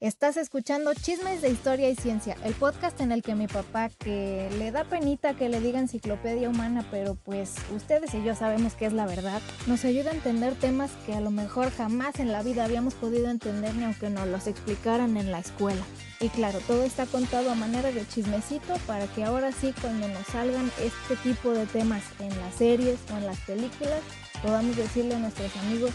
[0.00, 4.50] Estás escuchando Chismes de Historia y Ciencia, el podcast en el que mi papá, que
[4.58, 8.84] le da penita que le diga enciclopedia humana, pero pues ustedes y yo sabemos que
[8.84, 12.42] es la verdad, nos ayuda a entender temas que a lo mejor jamás en la
[12.42, 15.82] vida habíamos podido entender ni aunque nos los explicaran en la escuela.
[16.20, 20.26] Y claro, todo está contado a manera de chismecito para que ahora sí cuando nos
[20.26, 24.02] salgan este tipo de temas en las series o en las películas,
[24.42, 25.92] podamos decirle a nuestros amigos,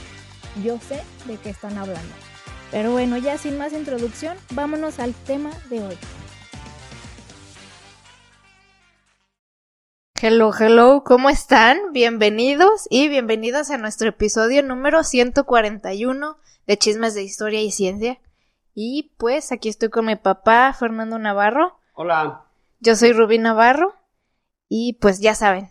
[0.63, 2.30] yo sé de qué están hablando.
[2.71, 5.97] Pero bueno, ya sin más introducción, vámonos al tema de hoy.
[10.21, 11.91] Hello, hello, ¿cómo están?
[11.91, 18.21] Bienvenidos y bienvenidas a nuestro episodio número 141 de Chismes de Historia y Ciencia.
[18.73, 21.77] Y pues aquí estoy con mi papá, Fernando Navarro.
[21.93, 22.45] Hola.
[22.79, 23.95] Yo soy Rubí Navarro
[24.69, 25.69] y pues ya saben,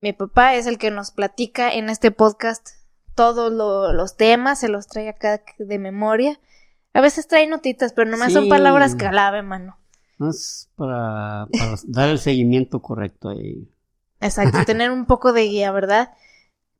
[0.00, 2.77] mi papá es el que nos platica en este podcast
[3.18, 6.38] todos los temas, se los trae acá de memoria.
[6.94, 9.76] A veces trae notitas, pero nomás son palabras clave, mano.
[10.18, 11.48] No es para,
[11.88, 13.68] dar el seguimiento correcto ahí.
[14.20, 16.12] Exacto, tener un poco de guía, ¿verdad?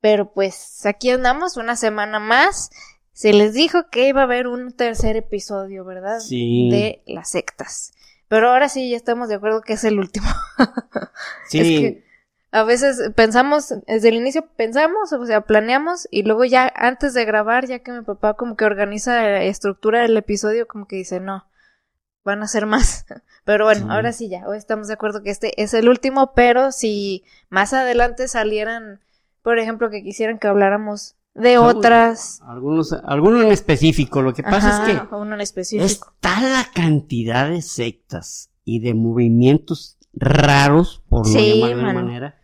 [0.01, 2.71] Pero pues aquí andamos una semana más.
[3.13, 6.21] Se les dijo que iba a haber un tercer episodio, ¿verdad?
[6.21, 6.69] Sí.
[6.71, 7.95] De las sectas.
[8.29, 10.29] Pero ahora sí ya estamos de acuerdo que es el último.
[11.49, 12.05] sí
[12.51, 17.25] a veces pensamos, desde el inicio pensamos, o sea, planeamos y luego ya antes de
[17.25, 21.21] grabar, ya que mi papá como que organiza la estructura del episodio, como que dice,
[21.21, 21.45] no,
[22.25, 23.07] van a ser más.
[23.45, 26.71] Pero bueno, ahora sí ya, hoy estamos de acuerdo que este es el último, pero
[26.71, 29.01] si más adelante salieran,
[29.43, 32.43] por ejemplo, que quisieran que hablamos de otras.
[32.47, 35.87] Algunos, algunos en específico, lo que pasa es que uno en específico.
[35.87, 42.38] está la cantidad de sectas y de movimientos raros, por no de alguna manera,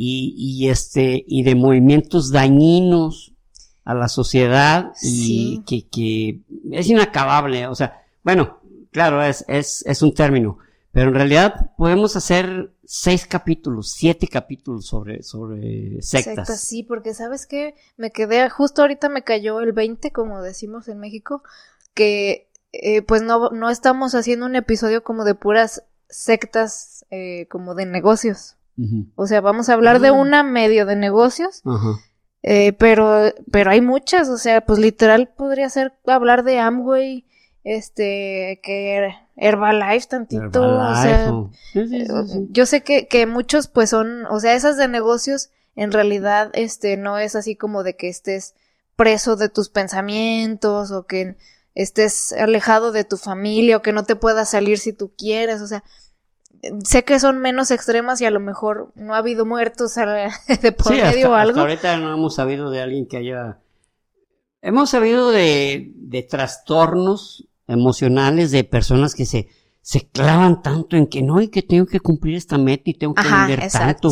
[0.00, 3.34] y, y, este, y de movimientos dañinos
[3.82, 6.40] a la sociedad y que, que
[6.70, 8.60] es inacabable, o sea, bueno,
[8.92, 10.58] claro, es, es, es un término,
[10.92, 16.60] pero en realidad podemos hacer seis capítulos, siete capítulos sobre, sobre sectas.
[16.60, 21.00] sí, porque sabes que me quedé, justo ahorita me cayó el 20, como decimos en
[21.00, 21.42] México,
[21.94, 27.74] que eh, pues no, no estamos haciendo un episodio como de puras sectas eh, como
[27.74, 28.57] de negocios.
[29.16, 30.12] O sea, vamos a hablar de ah.
[30.12, 31.62] una medio de negocios,
[32.42, 37.26] eh, pero, pero hay muchas, o sea, pues literal podría ser hablar de Amway,
[37.64, 41.32] este, que Herbalife tantito, o sea,
[42.50, 46.96] yo sé que, que muchos pues son, o sea, esas de negocios en realidad, este,
[46.96, 48.54] no es así como de que estés
[48.96, 51.36] preso de tus pensamientos o que
[51.76, 55.68] estés alejado de tu familia o que no te puedas salir si tú quieres, o
[55.68, 55.84] sea,
[56.84, 59.94] sé que son menos extremas y a lo mejor no ha habido muertos
[60.62, 61.50] de por medio o algo.
[61.50, 63.60] Hasta ahorita no hemos sabido de alguien que haya.
[64.60, 69.48] Hemos sabido de, de trastornos emocionales de personas que se,
[69.82, 73.14] se clavan tanto en que no, y que tengo que cumplir esta meta y tengo
[73.14, 74.10] que vender tanto.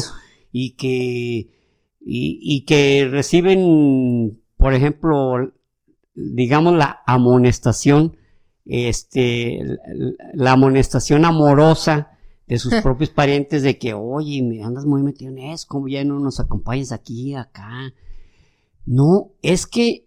[0.53, 1.51] Y que,
[2.01, 5.53] y, y que reciben, por ejemplo,
[6.15, 8.17] digamos, la amonestación,
[8.65, 9.61] este,
[10.35, 12.16] la amonestación amorosa
[12.47, 16.05] de sus propios parientes de que, oye, me andas muy metido en eso, como ya
[16.05, 17.93] no nos acompañas aquí, acá.
[18.85, 20.07] No, es que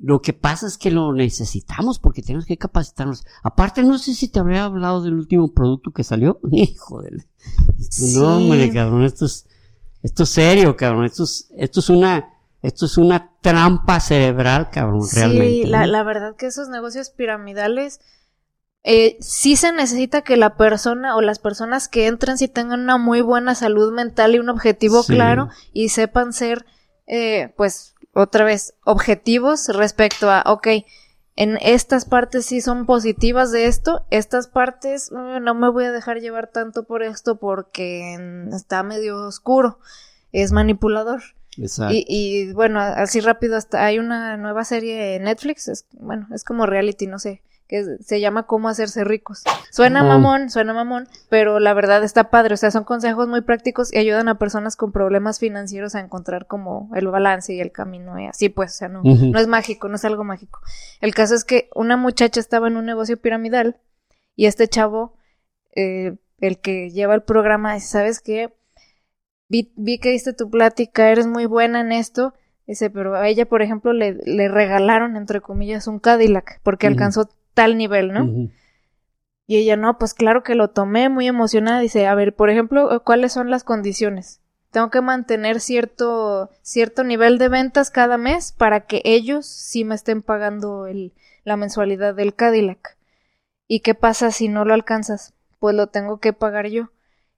[0.00, 3.24] lo que pasa es que lo necesitamos porque tenemos que capacitarnos.
[3.42, 6.40] Aparte, no sé si te habría hablado del último producto que salió.
[6.50, 7.24] Hijo de...
[8.14, 9.46] No, hombre, cabrón, esto es,
[10.02, 11.04] esto es serio, cabrón.
[11.04, 15.48] Esto es, esto es una, esto es una trampa cerebral, cabrón, realmente.
[15.48, 18.00] Sí, la, la verdad que esos negocios piramidales
[18.86, 22.98] eh, sí se necesita que la persona o las personas que entren sí tengan una
[22.98, 26.66] muy buena salud mental y un objetivo claro y sepan ser,
[27.06, 30.68] eh, pues, otra vez, objetivos respecto a, ok,
[31.34, 35.92] en estas partes sí son positivas de esto, estas partes eh, no me voy a
[35.92, 38.18] dejar llevar tanto por esto porque
[38.52, 39.78] está medio oscuro,
[40.30, 41.22] es manipulador.
[41.56, 41.94] Exacto.
[41.94, 46.44] Y, y bueno, así rápido hasta hay una nueva serie en Netflix, es, bueno, es
[46.44, 49.42] como reality, no sé que se llama Cómo hacerse ricos.
[49.70, 53.92] Suena mamón, suena mamón, pero la verdad está padre, o sea, son consejos muy prácticos
[53.92, 58.18] y ayudan a personas con problemas financieros a encontrar como el balance y el camino
[58.18, 60.60] y así pues, o sea, no, no es mágico, no es algo mágico.
[61.00, 63.80] El caso es que una muchacha estaba en un negocio piramidal
[64.36, 65.16] y este chavo,
[65.74, 68.54] eh, el que lleva el programa, dice, ¿sabes qué?
[69.48, 72.34] Vi, vi que diste tu plática, eres muy buena en esto,
[72.66, 77.28] Dice, pero a ella, por ejemplo, le, le regalaron, entre comillas, un Cadillac, porque alcanzó
[77.54, 78.50] tal nivel, ¿no?
[79.46, 81.80] Y ella, no, pues claro que lo tomé muy emocionada.
[81.80, 84.40] Dice, a ver, por ejemplo, ¿cuáles son las condiciones?
[84.70, 89.94] Tengo que mantener cierto, cierto nivel de ventas cada mes para que ellos sí me
[89.94, 91.12] estén pagando el,
[91.44, 92.96] la mensualidad del Cadillac.
[93.68, 95.34] ¿Y qué pasa si no lo alcanzas?
[95.58, 96.90] Pues lo tengo que pagar yo.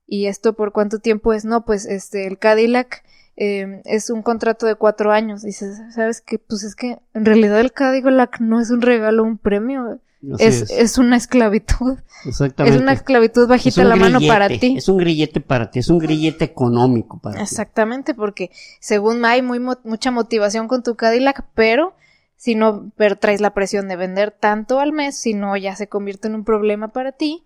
[0.06, 1.44] ¿Y esto por cuánto tiempo es?
[1.44, 3.02] No, pues este, el Cadillac
[3.36, 5.42] eh, es un contrato de cuatro años.
[5.42, 6.38] Dices, ¿sabes qué?
[6.38, 10.00] Pues es que en realidad el Cadillac no es un regalo, un premio.
[10.38, 10.98] Es, es.
[10.98, 11.98] una esclavitud.
[12.24, 12.76] Exactamente.
[12.76, 14.76] Es una esclavitud bajita la mano para ti.
[14.76, 18.50] Es un grillete para ti, es un grillete económico para Exactamente, porque
[18.80, 21.94] según hay muy mucha motivación con tu Cadillac, pero
[22.36, 25.86] si no pero traes la presión de vender tanto al mes, si no ya se
[25.86, 27.44] convierte en un problema para ti.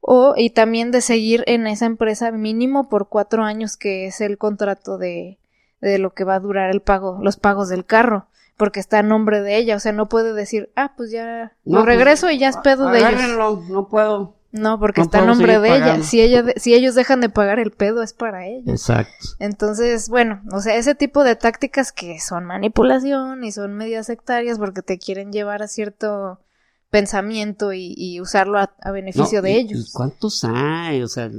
[0.00, 4.38] O, y también de seguir en esa empresa mínimo por cuatro años, que es el
[4.38, 5.38] contrato de,
[5.80, 8.26] de lo que va a durar el pago, los pagos del carro
[8.60, 11.82] porque está a nombre de ella, o sea, no puede decir, ah, pues ya lo
[11.82, 13.58] pues, regreso y ya es pedo de ellos.
[13.70, 14.36] No puedo.
[14.52, 16.02] No, porque está a nombre de ella.
[16.02, 18.68] Si ella, si ellos dejan de pagar el pedo es para ellos.
[18.68, 19.28] Exacto.
[19.38, 24.58] Entonces, bueno, o sea, ese tipo de tácticas que son manipulación y son medias sectarias
[24.58, 26.40] porque te quieren llevar a cierto
[26.90, 29.92] pensamiento y, usarlo a, beneficio de ellos.
[29.92, 31.02] ¿Cuántos hay?
[31.02, 31.30] O sea,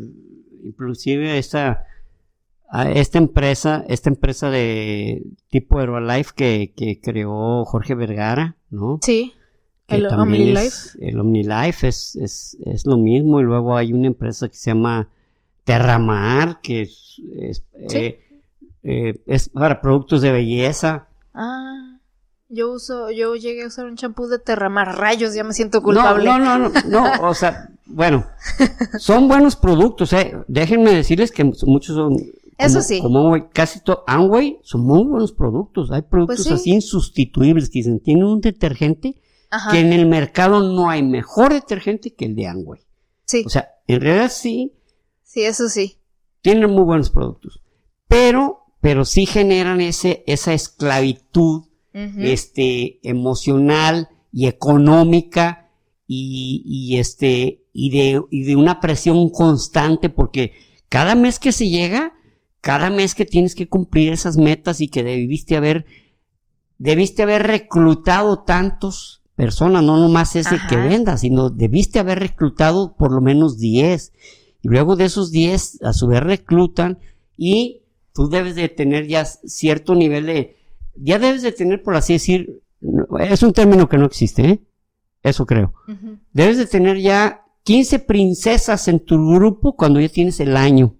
[0.63, 1.85] inclusive esta
[2.93, 8.99] esta empresa, esta empresa de tipo Herbalife que, que creó Jorge Vergara, ¿no?
[9.01, 9.33] Sí.
[9.89, 10.97] el OmniLife.
[11.01, 13.41] el OmniLife es, es, es, lo mismo.
[13.41, 15.09] Y luego hay una empresa que se llama
[15.65, 17.63] Terramar, que es, es,
[17.93, 18.21] eh,
[18.83, 21.09] eh, es para productos de belleza.
[21.33, 21.90] Ah.
[22.53, 26.25] Yo uso, yo llegué a usar un champú de Terramar, rayos, ya me siento culpable.
[26.25, 28.27] No, no, no, no, no o sea, bueno,
[28.99, 30.35] son buenos productos, eh.
[30.47, 32.15] Déjenme decirles que muchos son
[32.65, 33.01] eso sí.
[33.01, 35.91] Como casi todo, Amway son muy buenos productos.
[35.91, 39.21] Hay productos pues así insustituibles que dicen, tienen un detergente
[39.71, 42.81] que en el mercado no hay mejor detergente que el de Amway.
[43.25, 43.43] Sí.
[43.45, 44.73] O sea, en realidad sí.
[45.23, 45.97] Sí, eso sí.
[46.41, 47.61] Tienen muy buenos productos.
[48.07, 51.63] Pero, pero sí generan ese, esa esclavitud,
[51.93, 55.69] este, emocional y económica
[56.07, 60.53] y, y este, y de, y de una presión constante porque
[60.89, 62.13] cada mes que se llega,
[62.59, 65.85] cada mes que tienes que cumplir esas metas y que debiste haber,
[66.77, 73.11] debiste haber reclutado tantos personas, no nomás ese que venda, sino debiste haber reclutado por
[73.11, 74.13] lo menos 10.
[74.61, 76.99] Y luego de esos 10, a su vez reclutan
[77.37, 77.83] y
[78.13, 80.57] tú debes de tener ya cierto nivel de,
[80.95, 82.61] ya debes de tener, por así decir,
[83.19, 84.61] es un término que no existe, ¿eh?
[85.23, 85.73] Eso creo.
[86.33, 90.95] Debes de tener ya 15 princesas en tu grupo cuando ya tienes el año.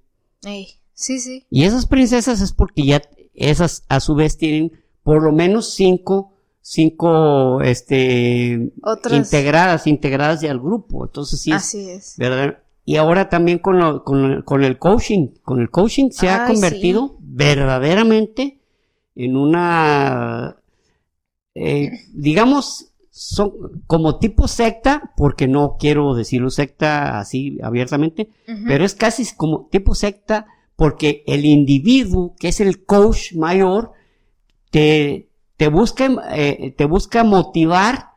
[0.93, 1.45] Sí, sí.
[1.49, 3.01] Y esas princesas es porque ya
[3.33, 4.71] esas a su vez tienen
[5.03, 8.71] por lo menos cinco, cinco, este,
[9.11, 11.05] integradas, integradas ya al grupo.
[11.05, 11.51] Entonces sí.
[11.51, 12.15] Así es.
[12.17, 12.59] ¿Verdad?
[12.85, 15.29] Y ahora también con, lo, con, con, el coaching.
[15.43, 18.60] Con el coaching se ha convertido verdaderamente
[19.15, 20.57] en una,
[21.55, 28.29] eh, digamos, son como tipo secta, porque no quiero decirlo secta así abiertamente,
[28.67, 33.91] pero es casi como tipo secta porque el individuo, que es el coach mayor,
[34.71, 38.11] te, te, busca, eh, te busca motivar,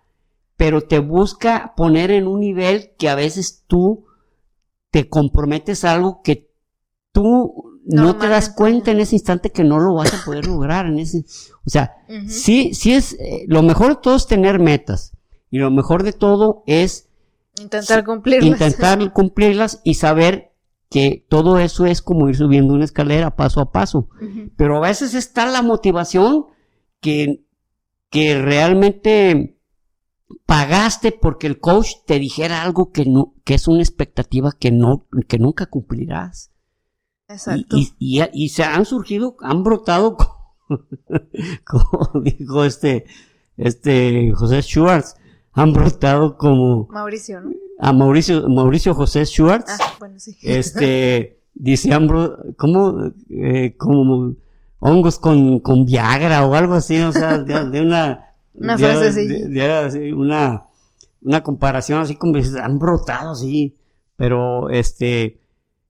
[0.56, 4.06] pero te busca poner en un nivel que a veces tú
[4.90, 6.48] te comprometes a algo que
[7.12, 10.86] tú no, te das cuenta en ese instante que no lo vas a poder lograr
[10.86, 11.24] en ese,
[11.64, 11.92] o sea,
[12.26, 15.12] sí, sí es, eh, lo mejor de todo es tener metas
[15.50, 17.08] y lo mejor de todo es
[17.60, 18.50] intentar cumplirlas.
[18.50, 20.52] Intentar cumplirlas y saber
[20.90, 24.08] que todo eso es como ir subiendo una escalera paso a paso.
[24.56, 26.46] Pero a veces está la motivación
[27.00, 27.44] que,
[28.10, 29.58] que realmente
[30.46, 35.06] pagaste porque el coach te dijera algo que no, que es una expectativa que no,
[35.28, 36.52] que nunca cumplirás.
[37.28, 37.76] Exacto.
[37.76, 40.16] Y, y, se han surgido, han brotado,
[41.64, 43.06] como, dijo este,
[43.56, 45.16] este José Schwartz,
[45.52, 46.88] han brotado como...
[46.90, 47.50] Mauricio, ¿no?
[47.78, 49.76] a Mauricio, Mauricio José Schwartz.
[49.80, 50.36] Ah, bueno, sí.
[50.42, 54.34] Este, dice Ambro, ¿cómo, eh, como
[54.78, 59.26] hongos con, con Viagra o algo así, o sea, de, una, una frase así.
[59.26, 60.64] De, una,
[61.22, 63.76] una comparación así como han brotado así,
[64.16, 65.40] pero este.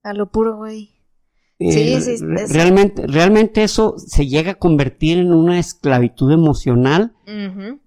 [0.02, 0.93] A lo puro, güey.
[1.66, 7.14] Eh, sí, sí, realmente, realmente eso se llega a convertir en una esclavitud emocional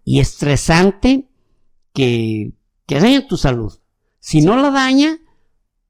[0.04, 1.30] y estresante
[1.94, 2.54] que,
[2.88, 3.72] que daña tu salud.
[4.18, 5.20] Si no la daña,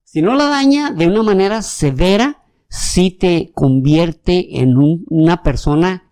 [0.04, 4.76] si no la daña de una manera severa, sí te convierte en
[5.08, 6.12] una persona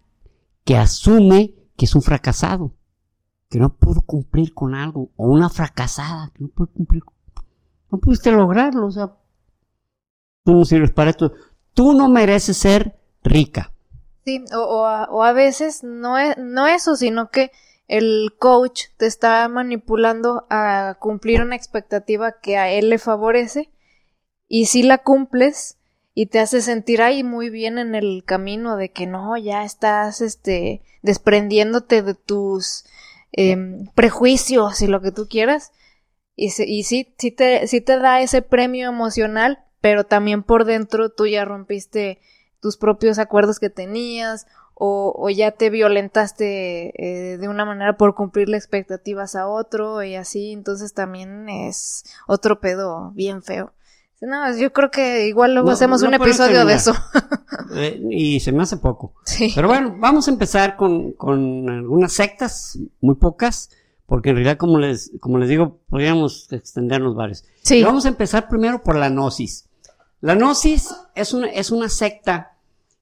[0.64, 2.74] que asume que es un fracasado,
[3.50, 7.04] que no pudo cumplir con algo, o una fracasada, que no puede cumplir,
[7.92, 9.18] no pudiste lograrlo, o sea,
[10.46, 11.34] tú no sirves para esto,
[11.76, 13.72] tú no mereces ser rica.
[14.26, 17.52] Sí, o, a, veces no es, no eso, sino que
[17.88, 23.70] el coach te está manipulando a cumplir una expectativa que a él le favorece
[24.48, 25.78] y si la cumples
[26.16, 30.22] y te hace sentir ahí muy bien en el camino de que no, ya estás
[30.22, 32.86] este desprendiéndote de tus
[33.32, 35.72] em, prejuicios y lo que tú quieras
[36.36, 41.10] y, y sí, sí te, sí te da ese premio emocional, pero también por dentro
[41.10, 42.18] tú ya rompiste
[42.60, 48.58] tus propios acuerdos que tenías o, ya te violentaste eh, de una manera por cumplirle
[48.58, 53.74] expectativas a otro y así, entonces también es otro pedo bien feo.
[54.22, 56.96] No, yo creo que igual luego hacemos un episodio de eso.
[57.76, 59.14] Eh, y se me hace poco.
[59.26, 59.52] Sí.
[59.54, 63.70] Pero bueno, vamos a empezar con, con algunas sectas, muy pocas,
[64.08, 67.44] porque en realidad, como les, como les digo, podríamos extendernos varios.
[67.62, 67.84] Sí.
[67.84, 69.68] vamos a empezar primero por la Gnosis.
[70.22, 72.58] La Gnosis es una, es una secta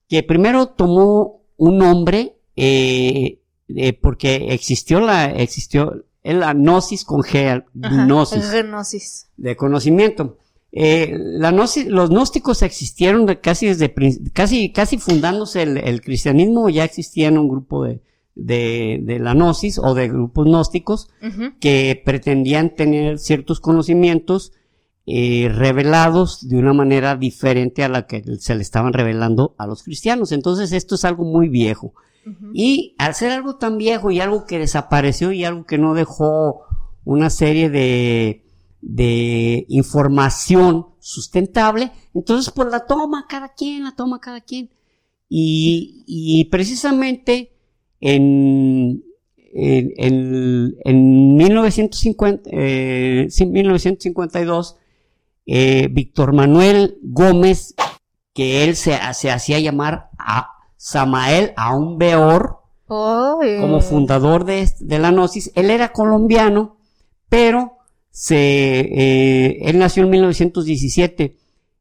[0.09, 3.39] que primero tomó un nombre eh,
[3.69, 10.37] eh, porque existió la existió la gnosis con G, gnosis, de conocimiento.
[10.71, 13.93] Eh, la gnosis, los gnósticos existieron casi desde
[14.33, 18.01] casi casi fundándose el, cristianismo ya existían un grupo de,
[18.35, 21.09] de, la gnosis o de grupos gnósticos
[21.59, 24.53] que pretendían tener ciertos conocimientos
[25.05, 29.83] eh, revelados de una manera diferente a la que se le estaban revelando a los
[29.83, 30.31] cristianos.
[30.31, 31.93] Entonces esto es algo muy viejo.
[32.53, 36.61] Y al ser algo tan viejo y algo que desapareció y algo que no dejó
[37.03, 38.45] una serie de,
[38.79, 44.69] de información sustentable, entonces pues la toma cada quien, la toma cada quien.
[45.27, 47.51] Y, y precisamente
[47.99, 49.03] en,
[49.53, 54.77] en, en, en 1950, eh, 1952
[55.45, 57.75] eh, Víctor Manuel Gómez,
[58.33, 65.51] que él se, se hacía llamar a Samael Aumbeor, como fundador de, de, la Gnosis.
[65.55, 66.77] Él era colombiano,
[67.29, 67.77] pero
[68.11, 68.35] se,
[68.79, 71.37] eh, él nació en 1917.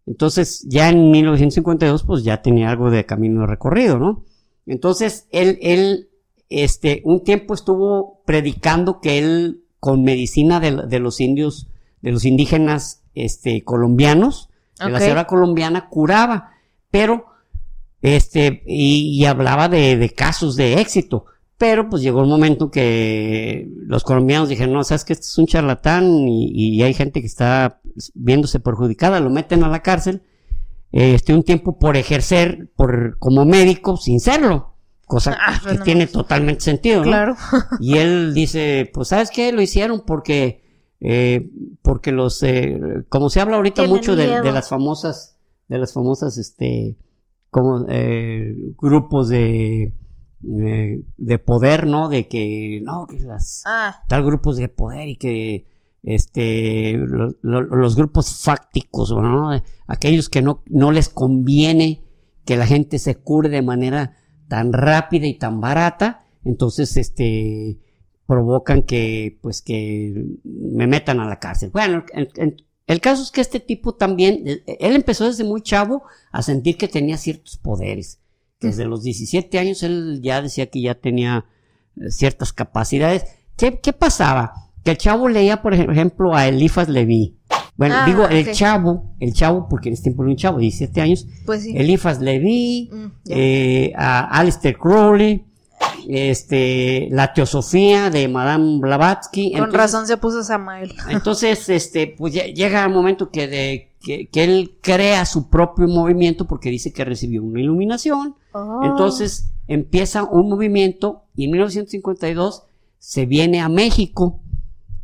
[0.07, 4.25] Entonces, ya en 1952, pues ya tenía algo de camino recorrido, ¿no?
[4.67, 6.09] Entonces, él, él,
[6.49, 11.69] este, un tiempo estuvo predicando que él, con medicina de, de los indios,
[12.01, 14.49] de los indígenas este, colombianos,
[14.83, 16.53] de la selva colombiana, curaba,
[16.91, 17.27] pero,
[18.01, 21.27] este, y, hablaba de, casos de éxito.
[21.59, 25.47] Pero pues llegó un momento que los colombianos dijeron, no, sabes que este es un
[25.47, 27.81] charlatán y, hay gente que está
[28.15, 30.23] viéndose perjudicada, lo meten a la cárcel,
[30.91, 34.75] este, un tiempo por ejercer por, como médico sin serlo,
[35.07, 37.37] cosa ah, que tiene totalmente sentido, Claro.
[37.81, 40.62] y él dice, pues sabes qué, lo hicieron porque
[41.05, 41.51] eh,
[41.83, 46.97] porque los, eh, como se habla ahorita mucho de, las famosas, de las famosas, este,
[47.51, 49.93] como, eh, grupos de,
[50.41, 52.09] de poder, ¿no?
[52.09, 54.05] De que, no, que las, ah.
[54.09, 55.67] tal grupos de poder y que,
[56.05, 56.97] este,
[57.43, 59.51] los grupos fácticos, ¿no?
[59.89, 62.05] Aquellos que no, no les conviene
[62.45, 64.17] que la gente se cure de manera
[64.49, 67.79] tan rápida y tan barata, entonces, este,
[68.27, 71.71] provocan que, pues, que me metan a la cárcel.
[71.71, 72.05] Bueno,
[72.87, 76.77] el caso es que este tipo también, eh, él empezó desde muy chavo a sentir
[76.77, 78.21] que tenía ciertos poderes.
[78.61, 81.47] Desde los 17 años él ya decía que ya tenía
[81.97, 83.25] eh, ciertas capacidades.
[83.57, 84.53] ¿Qué, qué pasaba?
[84.85, 87.39] Que el chavo leía, por ejemplo, a Elifas Leví.
[87.77, 91.01] Bueno, ah, digo, el chavo, el chavo, porque en este tiempo era un chavo, 17
[91.01, 91.27] años.
[91.47, 91.75] Pues sí.
[91.77, 95.47] Elifas Leví, mm, eh, a Alistair Crowley,
[96.09, 99.53] este, la teosofía de Madame Blavatsky.
[99.53, 100.95] Con razón se puso Samael.
[101.09, 106.71] Entonces, este, pues llega el momento que, de, que, él crea su propio movimiento porque
[106.71, 108.37] dice que recibió una iluminación.
[108.53, 108.81] Oh.
[108.85, 112.65] Entonces empieza un movimiento y en 1952
[112.99, 114.41] se viene a México.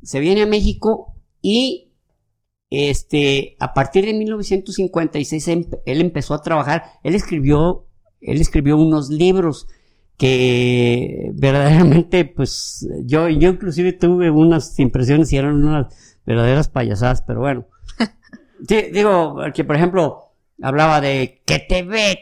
[0.02, 1.92] Se viene a México y
[2.70, 6.84] este, a partir de 1956 él empezó a trabajar.
[7.02, 7.86] Él escribió,
[8.20, 9.68] él escribió unos libros
[10.18, 17.40] que verdaderamente, pues yo, yo inclusive tuve unas impresiones y eran unas verdaderas payasadas, pero
[17.40, 17.66] bueno.
[18.58, 22.18] digo, que por ejemplo, hablaba de que Tebet,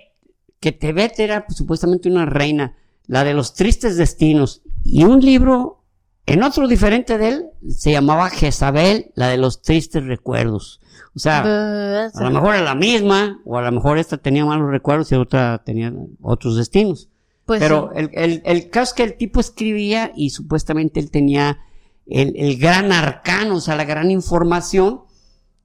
[0.61, 2.77] que Tebet era pues, supuestamente una reina,
[3.07, 5.83] la de los tristes destinos, y un libro,
[6.27, 10.81] en otro diferente de él, se llamaba Jezabel, la de los tristes recuerdos.
[11.15, 14.71] O sea, a lo mejor era la misma, o a lo mejor esta tenía malos
[14.71, 17.09] recuerdos y otra tenía otros destinos.
[17.47, 21.61] Pues Pero el, el, el, caso es que el tipo escribía y supuestamente él tenía
[22.05, 25.03] el, el gran arcano, o sea, la gran información,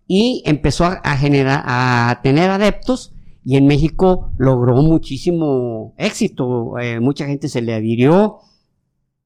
[0.06, 7.26] y empezó a, generar, a tener adeptos, y en México logró muchísimo éxito, eh, mucha
[7.26, 8.40] gente se le adhirió,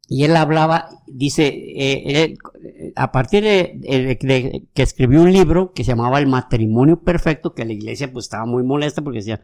[0.07, 2.35] y él hablaba, dice, eh,
[2.95, 7.73] a partir de, que escribió un libro que se llamaba El matrimonio perfecto, que la
[7.73, 9.41] iglesia pues estaba muy molesta porque decía,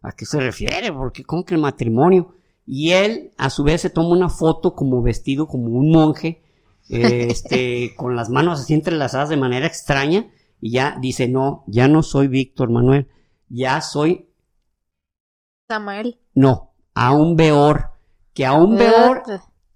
[0.00, 0.92] ¿a qué se refiere?
[0.92, 2.36] Porque ¿cómo que el matrimonio?
[2.66, 6.42] Y él, a su vez, se toma una foto como vestido como un monje,
[6.88, 10.30] este, con las manos así entrelazadas de manera extraña,
[10.60, 13.08] y ya dice, no, ya no soy Víctor Manuel,
[13.48, 14.28] ya soy...
[15.68, 16.18] Samael.
[16.34, 17.90] No, aún peor,
[18.32, 19.22] que aún peor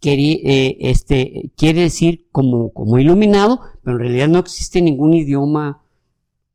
[0.03, 5.83] eh, este, quiere decir como, como iluminado, pero en realidad no existe ningún idioma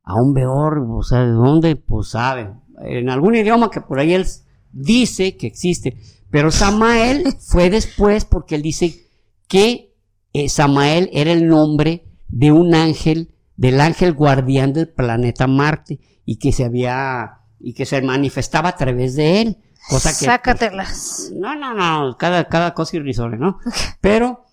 [0.03, 1.75] aún peor, o sea, ¿de dónde?
[1.75, 4.25] Pues sabe, en algún idioma que por ahí él
[4.71, 5.97] dice que existe,
[6.33, 9.07] pero Samael fue después porque él dice
[9.47, 9.93] que
[10.33, 16.39] eh, Samael era el nombre de un ángel, del ángel guardián del planeta Marte, y
[16.39, 19.57] que se había, y que se manifestaba a través de él.
[19.87, 21.31] Cosa que, Sácatelas.
[21.35, 23.59] no, no, no, cada, cada cosa irrisoria, ¿no?
[24.01, 24.43] Pero,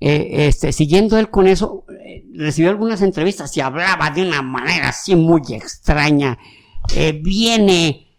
[0.00, 4.90] eh, este, siguiendo él con eso, eh, recibió algunas entrevistas y hablaba de una manera
[4.90, 6.36] así muy extraña.
[6.94, 8.11] Eh, viene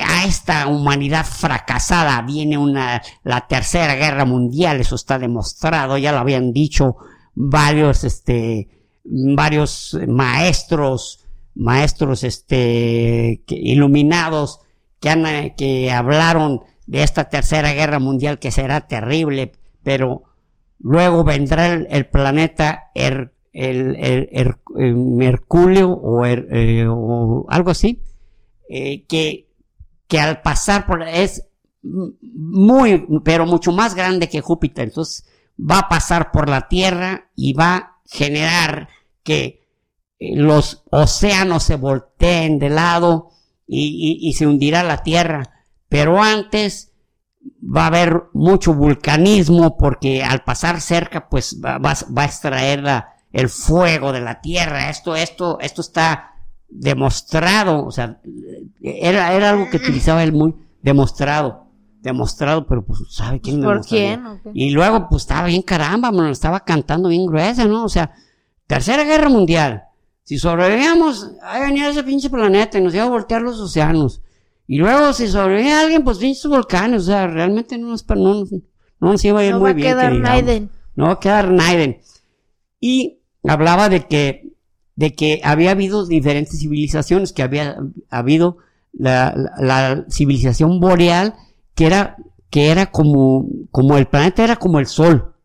[0.00, 6.18] a esta humanidad fracasada, viene una, la tercera guerra mundial, eso está demostrado, ya lo
[6.18, 6.96] habían dicho
[7.34, 8.68] varios, este,
[9.04, 11.24] varios maestros,
[11.54, 14.60] maestros, este, iluminados,
[15.00, 20.22] que, han, eh, que hablaron de esta tercera guerra mundial que será terrible, pero
[20.78, 24.56] luego vendrá el, planeta el, el,
[24.94, 28.00] Mercurio o, eh, o, algo así,
[28.68, 29.47] eh, que,
[30.08, 31.44] que al pasar por es
[31.82, 35.26] muy, pero mucho más grande que Júpiter, entonces
[35.58, 38.88] va a pasar por la Tierra y va a generar
[39.22, 39.68] que
[40.18, 43.30] los océanos se volteen de lado,
[43.68, 45.64] y, se hundirá la tierra.
[45.88, 46.92] Pero antes
[47.62, 54.12] va a haber mucho vulcanismo porque al pasar cerca pues va, a extraer el fuego
[54.12, 54.90] de la tierra.
[54.90, 56.34] Esto, esto, esto está
[56.68, 58.20] demostrado, o sea,
[58.80, 61.66] era, era algo que utilizaba él muy demostrado,
[62.00, 64.22] demostrado, pero pues sabe quién ¿Por quién?
[64.54, 67.84] Y luego pues estaba bien caramba, me lo estaba cantando bien gruesa, ¿no?
[67.84, 68.12] O sea,
[68.66, 69.84] tercera guerra mundial,
[70.28, 74.20] si sobrevivíamos, ahí venía ese pinche planeta y nos iba a voltear los océanos.
[74.66, 77.04] Y luego, si sobrevivía alguien, pues pinches volcanes.
[77.04, 79.88] O sea, realmente no nos, no, no nos iba a ir muy bien.
[79.88, 80.70] No va a quedar Naiden.
[80.94, 82.00] No va a quedar Naiden.
[82.78, 84.47] Y hablaba de que,
[84.98, 87.76] de que había habido diferentes civilizaciones, que había
[88.10, 88.56] habido
[88.92, 91.36] la, la, civilización boreal,
[91.76, 92.16] que era,
[92.50, 95.36] que era como, como el planeta era como el sol.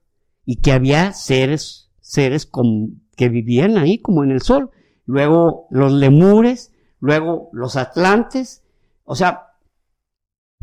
[0.43, 4.71] Y que había seres, seres como, que vivían ahí como en el sol,
[5.05, 8.63] luego los lemures, luego los atlantes,
[9.03, 9.49] o sea,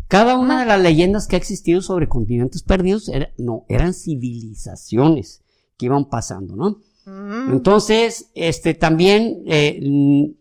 [0.08, 5.44] cada una de las leyendas que ha existido sobre continentes perdidos no, eran civilizaciones
[5.76, 6.78] que iban pasando, ¿no?
[7.10, 7.52] Mm.
[7.52, 9.80] Entonces, este, también, eh,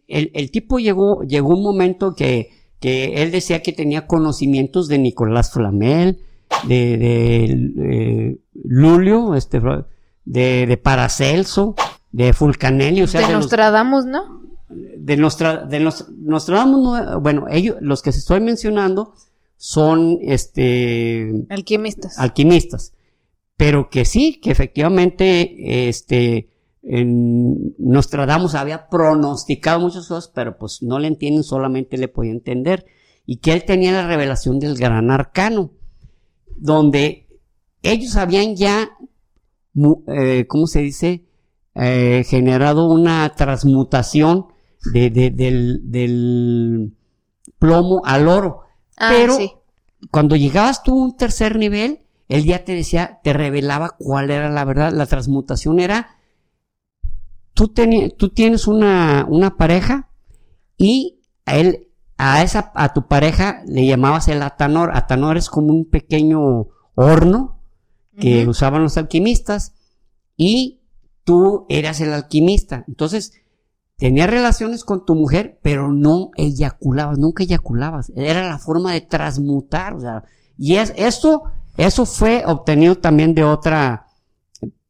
[0.08, 5.52] el, tipo llegó, llegó un momento que, que él decía que tenía conocimientos de Nicolás
[5.52, 6.20] Flamel,
[6.68, 7.46] de, de
[7.80, 9.60] eh, Lulio, este,
[10.26, 11.76] de, de Paracelso,
[12.12, 14.42] de Fulcanelli, o sea, de, Nostradamus, ¿no?
[14.70, 19.14] De, Nostra, de Nostradamus, bueno, ellos, los que se estoy mencionando
[19.58, 21.46] son, este...
[21.50, 22.18] Alquimistas.
[22.20, 22.94] Alquimistas.
[23.58, 26.50] Pero que sí, que efectivamente, este,
[26.84, 32.86] en Nostradamus había pronosticado muchas cosas, pero pues no le entienden, solamente le podía entender.
[33.26, 35.72] Y que él tenía la revelación del gran arcano,
[36.56, 37.28] donde
[37.84, 38.89] ellos habían ya,
[40.08, 41.30] eh, ¿cómo se dice?
[41.76, 44.48] eh, generado una transmutación
[44.94, 46.94] de, del, del,
[47.58, 48.62] plomo al oro.
[48.98, 49.38] Ah, Pero
[50.12, 54.50] cuando llegabas tú a un tercer nivel, él ya te decía, te revelaba cuál era
[54.50, 54.94] la verdad.
[54.94, 56.18] La transmutación era,
[57.60, 57.74] tú,
[58.17, 60.10] tú tienes una, una pareja
[60.78, 64.91] y a él, a esa, a tu pareja le llamabas el atanor.
[64.93, 67.62] Atanor es como un pequeño horno
[68.17, 69.74] que usaban los alquimistas
[70.36, 70.82] y
[71.24, 72.84] tú eras el alquimista.
[72.88, 73.34] Entonces,
[73.98, 78.12] tenías relaciones con tu mujer, pero no eyaculabas, nunca eyaculabas.
[78.15, 79.95] Era la forma de transmutar.
[79.95, 80.24] O sea,
[80.58, 81.43] y es, esto,
[81.78, 84.08] eso fue obtenido también de otra,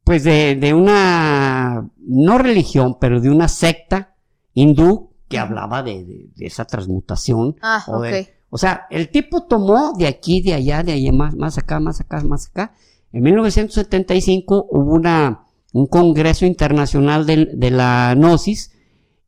[0.02, 4.16] pues de, de una, no religión, pero de una secta
[4.52, 7.56] hindú que hablaba de, de, esa transmutación.
[7.62, 8.02] Ah, o,
[8.50, 12.00] o sea, el tipo tomó de aquí, de allá, de allá, más, más acá, más
[12.00, 12.74] acá, más acá.
[13.12, 18.72] En 1975 hubo una, un congreso internacional de, la Gnosis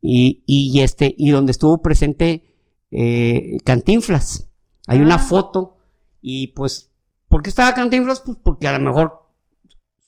[0.01, 2.53] y, y, este, y donde estuvo presente
[2.91, 4.49] eh, Cantinflas.
[4.87, 5.19] Hay una ah.
[5.19, 5.77] foto
[6.21, 6.91] y pues,
[7.29, 8.19] ¿por qué estaba Cantinflas?
[8.19, 9.22] Pues porque a lo mejor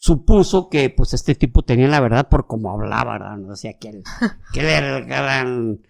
[0.05, 3.49] supuso que pues este tipo tenía la verdad por cómo hablaba, ¿verdad?
[3.49, 4.03] O sea, que él,
[4.53, 5.81] que él era el gran,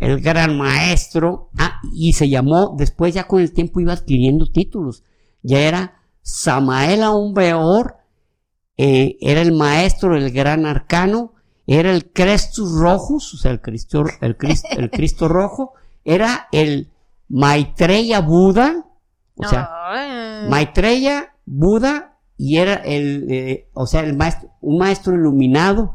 [0.00, 1.50] el gran maestro.
[1.56, 5.04] Ah, y se llamó, después ya con el tiempo iba adquiriendo títulos.
[5.42, 7.98] Ya era Samael aún peor,
[8.76, 14.02] eh, era el maestro del gran arcano, era el Crestus Rojus, o sea, el Cristo,
[14.22, 16.90] el Cristo, el Cristo rojo, era el
[17.28, 18.86] Maitreya Buda,
[19.36, 19.70] o sea.
[20.48, 22.11] Maitreya Buda
[22.44, 25.94] y era el, eh, o sea, el maestro, un maestro iluminado.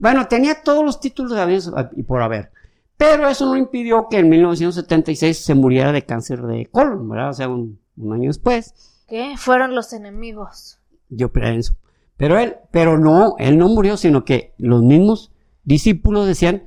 [0.00, 2.50] Bueno, tenía todos los títulos de y por haber.
[2.96, 7.30] Pero eso no impidió que en 1976 se muriera de cáncer de colon, ¿verdad?
[7.30, 8.74] O sea, un, un año después.
[9.06, 9.34] ¿Qué?
[9.36, 10.80] Fueron los enemigos.
[11.10, 11.76] Yo pienso.
[12.16, 15.30] Pero él, pero no, él no murió, sino que los mismos
[15.62, 16.64] discípulos decían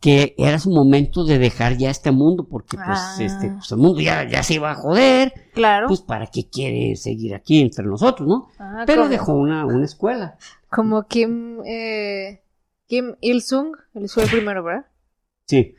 [0.00, 3.16] que era su momento de dejar ya este mundo, porque pues, Ah.
[3.20, 5.88] este, pues, el mundo ya, ya se iba a joder, Claro.
[5.88, 8.48] pues para qué quiere seguir aquí entre nosotros, ¿no?
[8.60, 10.36] Ah, Pero como, dejó una, una escuela.
[10.70, 12.42] como Kim, eh,
[12.86, 14.86] Kim Il-sung, él fue el primero, ¿verdad?
[15.46, 15.74] Sí.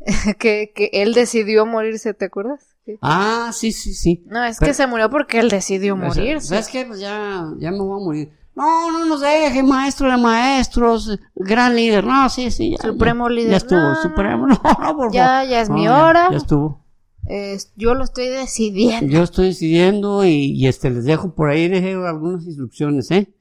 [0.38, 2.66] que, que él decidió morirse, ¿te acuerdas?
[2.84, 2.94] Sí.
[3.02, 4.24] Ah, sí, sí, sí.
[4.26, 6.48] No, es Pero- que se murió porque él decidió morirse.
[6.48, 6.84] ¿Sabes qué?
[6.86, 8.32] Pues ya, ya me voy a morir.
[8.60, 12.04] No, no nos deje, maestro de maestros, gran líder.
[12.04, 12.76] No, sí, sí.
[12.78, 13.50] Ya, Supremo ya- líder.
[13.52, 14.46] Ya estuvo, No, supremo.
[14.48, 14.60] no.
[14.62, 15.48] No, por Ya, favor.
[15.48, 16.28] ya es No, mi hora.
[16.30, 16.84] Ya estuvo.
[17.26, 19.10] Es- yo lo estoy decidiendo.
[19.12, 23.32] Yo estoy decidiendo y, y, este les dejo por ahí, dejé algunas instrucciones, ¿eh?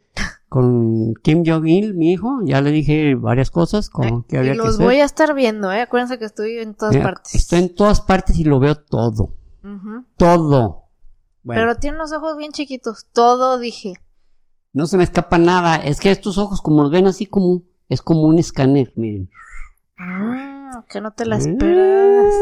[0.48, 4.58] Con Kim Jong-il, mi hijo, ya le dije varias cosas como que había y que
[4.64, 4.86] los hacer.
[4.86, 5.82] voy a estar viendo, ¿eh?
[5.82, 7.36] Acuérdense que estoy en todas Mira, partes.
[7.36, 9.34] Estoy en todas partes y lo veo todo.
[10.18, 10.84] Todo.
[11.44, 13.06] Bueno, Pero tiene los ojos bien chiquitos.
[13.14, 13.94] Todo dije.
[14.74, 15.78] No se me escapa nada.
[15.78, 19.30] Es que estos ojos, como los ven así como, es como un escáner, miren.
[19.98, 21.42] Mm, que no te la Mm.
[21.42, 22.34] esperas.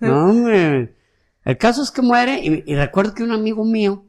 [0.00, 0.96] No, hombre.
[1.44, 4.04] El caso es que muere y, y recuerdo que un amigo mío,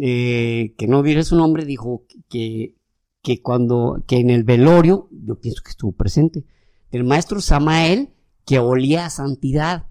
[0.00, 2.74] eh, que no diré su nombre, dijo que,
[3.22, 6.44] que cuando, que en el velorio, yo pienso que estuvo presente,
[6.90, 8.10] del maestro Samael,
[8.46, 9.86] que olía a santidad.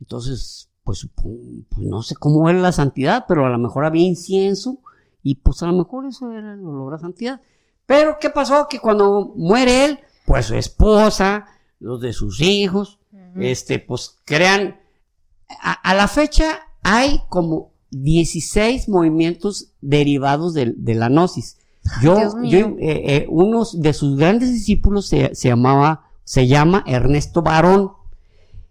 [0.00, 4.80] Entonces, pues, pues no sé cómo era la santidad, pero a lo mejor había incienso
[5.22, 7.40] y pues a lo mejor eso era el olor a santidad.
[7.86, 8.66] Pero, ¿qué pasó?
[8.68, 11.46] Que cuando muere él, pues su esposa,
[11.80, 12.98] los de sus hijos,
[13.36, 14.80] este, pues crean,
[15.60, 21.58] a, a la fecha hay como 16 movimientos derivados de, de la gnosis.
[22.02, 27.42] Yo, yo, eh, eh, uno de sus grandes discípulos se, se llamaba, se llama Ernesto
[27.42, 27.92] Barón.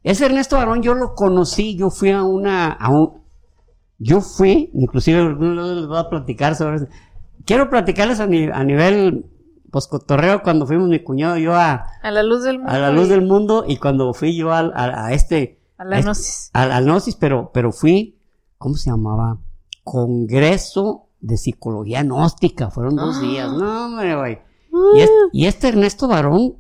[0.03, 3.23] Ese Ernesto Barón yo lo conocí, yo fui a una, a un,
[3.99, 6.88] yo fui, inclusive algunos les voy a platicar sobre eso.
[7.45, 9.25] Quiero platicarles a, ni- a nivel,
[9.71, 12.71] pues cotorreo cuando fuimos mi cuñado y yo a, A la luz del mundo.
[12.71, 15.86] a la luz y del mundo y cuando fui yo al- a, a este A
[15.86, 16.49] la a- gnosis.
[16.53, 18.19] al, al Gnosis, pero pero fui
[18.57, 19.38] ¿cómo se llamaba?
[19.83, 23.21] Congreso de Psicología Gnóstica, fueron dos Ah.
[23.21, 23.51] días.
[23.51, 24.39] No, hombre, güey.
[24.95, 26.55] Y, es- y este Ernesto Barón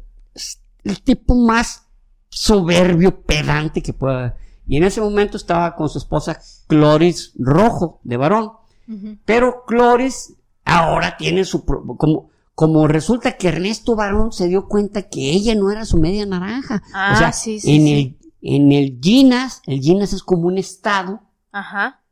[0.83, 1.87] el tipo más
[2.29, 4.35] soberbio, pedante que pueda.
[4.67, 8.51] Y en ese momento estaba con su esposa Cloris Rojo de Barón.
[8.87, 9.17] Ujú.
[9.25, 10.33] Pero Cloris
[10.65, 11.63] ahora tiene su...
[11.63, 16.25] como, como resulta que Ernesto Barón se dio cuenta que ella no era su media
[16.25, 16.83] naranja.
[16.93, 18.17] Ah, o sea, sí, sí, en, sí.
[18.41, 22.03] El, en el Ginas, el Ginas es como un estado, Ajá.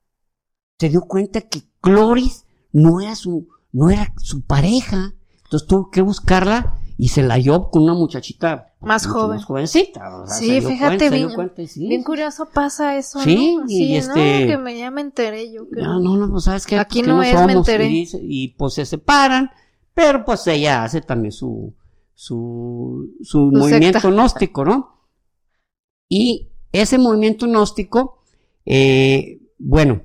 [0.80, 5.14] se dio cuenta que Cloris no era su, no era su pareja.
[5.44, 9.38] Entonces tuvo que buscarla y se la halló con una muchachita Más joven.
[9.38, 10.16] Más jovencita.
[10.24, 13.66] o sea, Sí, fíjate, cuenta, bien- cuenta sí, Bien curioso pasa eso, Sí, ¿no?
[13.68, 15.68] y este- no, que me, ya me enteré yo.
[15.70, 17.88] que- No, no, no, pues sabes que Aquí no es, me enteré.
[17.88, 19.50] Y, y, pues se separan,
[19.94, 21.74] pero pues ella hace también su,
[22.14, 24.10] su, su movimiento secta.
[24.10, 25.02] gnóstico, ¿no?
[26.10, 28.20] Y ese movimiento gnóstico,
[28.66, 30.02] eh, bueno,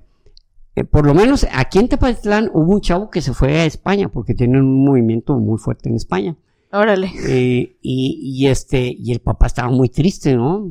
[0.76, 4.08] eh, por lo menos aquí en Tepatitlán hubo un chavo que se fue a España
[4.08, 6.36] porque tienen un movimiento muy fuerte en España.
[6.72, 7.10] Órale.
[7.26, 10.70] Eh, y, este, y el papá estaba muy triste, ¿no?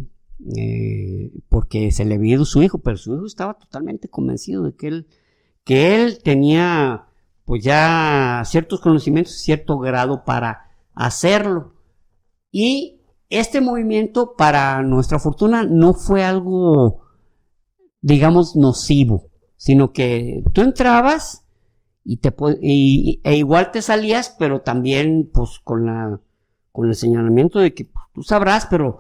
[0.56, 4.76] Eh, porque se le había ido su hijo, pero su hijo estaba totalmente convencido de
[4.76, 5.08] que él,
[5.66, 7.08] que él tenía,
[7.44, 11.74] pues ya ciertos conocimientos, cierto grado para hacerlo.
[12.50, 17.02] Y este movimiento, para nuestra fortuna, no fue algo,
[18.02, 21.46] digamos, nocivo, sino que tú entrabas
[22.12, 26.20] y te y, e igual te salías, pero también pues con la
[26.72, 29.00] con el señalamiento de que pues, tú sabrás, pero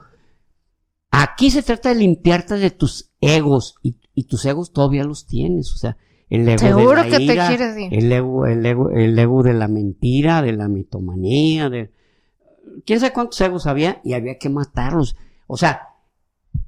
[1.11, 5.71] aquí se trata de limpiarte de tus egos y, y tus egos todavía los tienes,
[5.73, 5.97] o sea,
[6.29, 7.93] el ego Seguro de la que te quieres ir.
[7.93, 11.91] el ego, el ego, el ego de la mentira, de la mitomanía, de
[12.85, 15.15] quién sabe cuántos egos había y había que matarlos,
[15.47, 15.81] o sea,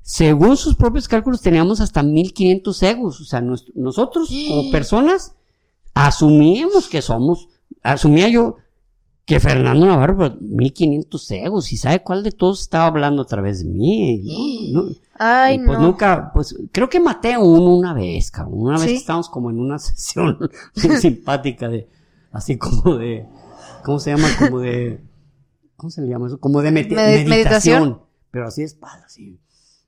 [0.02, 5.36] según sus propios cálculos teníamos hasta 1500 egos, o sea, nuestro- nosotros como personas
[5.94, 7.50] asumíamos que somos,
[7.82, 8.58] asumía yo
[9.26, 13.64] que Fernando Navarro, pues, 1500 egos, y sabe cuál de todos estaba hablando a través
[13.64, 14.72] de mí.
[14.74, 14.90] No, no.
[15.18, 15.86] Ay, pues no.
[15.86, 18.60] nunca, pues creo que maté a uno una vez, cabrón.
[18.62, 20.38] Una vez que estábamos como en una sesión
[21.00, 21.88] simpática de,
[22.32, 23.28] así como de,
[23.84, 24.28] ¿cómo se llama?
[24.40, 25.00] Como de,
[25.76, 26.40] ¿cómo se le llama eso?
[26.40, 27.30] Como de meditación.
[27.30, 28.02] meditación.
[28.32, 29.40] Pero así de espalda, así,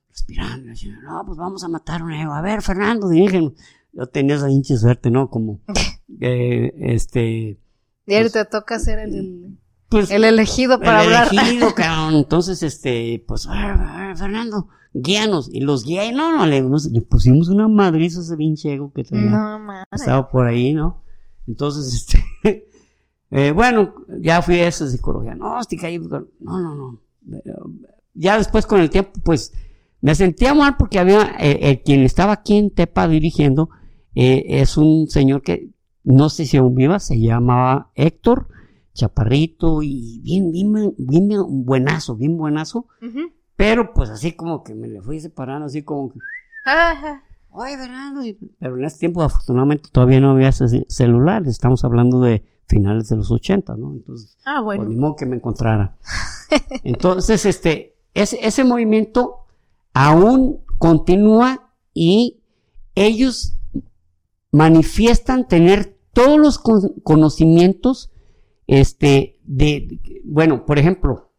[0.08, 0.70] respirando.
[0.70, 2.32] así, no, pues vamos a matar a un ego.
[2.32, 3.54] A ver, Fernando, dirígenos.
[3.92, 5.30] Yo tenía esa hinche suerte, ¿no?
[5.30, 5.60] Como,
[6.20, 7.58] eh, este,
[8.06, 11.28] Y ahora te toca ser el, pues, el elegido para el hablar.
[11.32, 12.14] elegido, cabrón.
[12.16, 15.48] Entonces, este, pues, a ver, a ver, Fernando, guíanos.
[15.52, 18.92] Y los guía, no, no, le, nos- le pusimos una madriza a ese pinche ego
[18.92, 19.30] que tenía.
[19.30, 19.84] No.
[19.92, 21.02] Estaba por ahí, ¿no?
[21.46, 21.92] Entonces,
[22.44, 22.68] este,
[23.30, 25.34] eh, bueno, ya fui a esa psicología.
[25.34, 25.98] No, estoy.
[25.98, 27.00] No, no, no.
[28.14, 29.52] Ya después con el tiempo, pues,
[30.00, 33.70] me sentía mal porque había, eh, quien estaba aquí en Tepa dirigiendo,
[34.14, 35.70] eh, es un señor que,
[36.04, 38.48] no sé si aún viva, se llamaba Héctor,
[38.92, 42.86] chaparrito y bien, bien, bien, bien buenazo, bien buenazo,
[43.56, 46.18] pero pues así como que me le fui separando, así como que,
[46.66, 47.22] Ajá.
[47.56, 48.20] Oye, Fernando.
[48.58, 51.48] Pero en ese tiempo, afortunadamente, todavía no había ce- celulares.
[51.50, 53.92] Estamos hablando de finales de los 80, ¿no?
[53.92, 54.90] Entonces, Ah, pues, bueno.
[54.90, 55.96] ni modo que me encontrara.
[56.82, 59.36] Entonces, este, ese, ese movimiento
[59.92, 62.40] aún continúa y
[62.96, 63.56] ellos
[64.50, 68.10] manifiestan tener todos los con- conocimientos,
[68.66, 71.30] este, de, bueno, por ejemplo,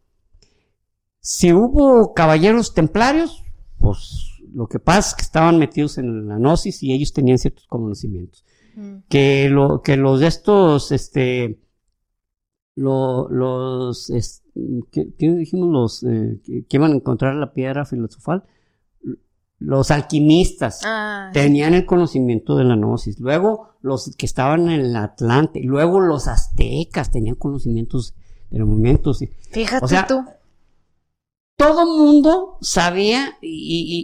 [1.20, 3.42] si hubo caballeros templarios,
[3.78, 7.66] pues lo que pasa es que estaban metidos en la gnosis y ellos tenían ciertos
[7.66, 8.44] conocimientos.
[8.76, 8.98] Mm.
[9.08, 11.58] Que, lo, que los de estos, este,
[12.74, 14.42] lo- los, es-
[14.92, 15.68] ¿qué, qué dijimos?
[15.70, 18.44] Los eh, que, que iban a encontrar la piedra filosofal.
[19.58, 23.18] Los alquimistas Ah, tenían el conocimiento de la gnosis.
[23.20, 25.60] Luego los que estaban en el Atlante.
[25.62, 28.14] Luego los aztecas tenían conocimientos
[28.50, 29.22] de los movimientos.
[29.22, 30.22] y- fíjate o sea, tú.
[31.56, 33.48] todo mundo sabía y,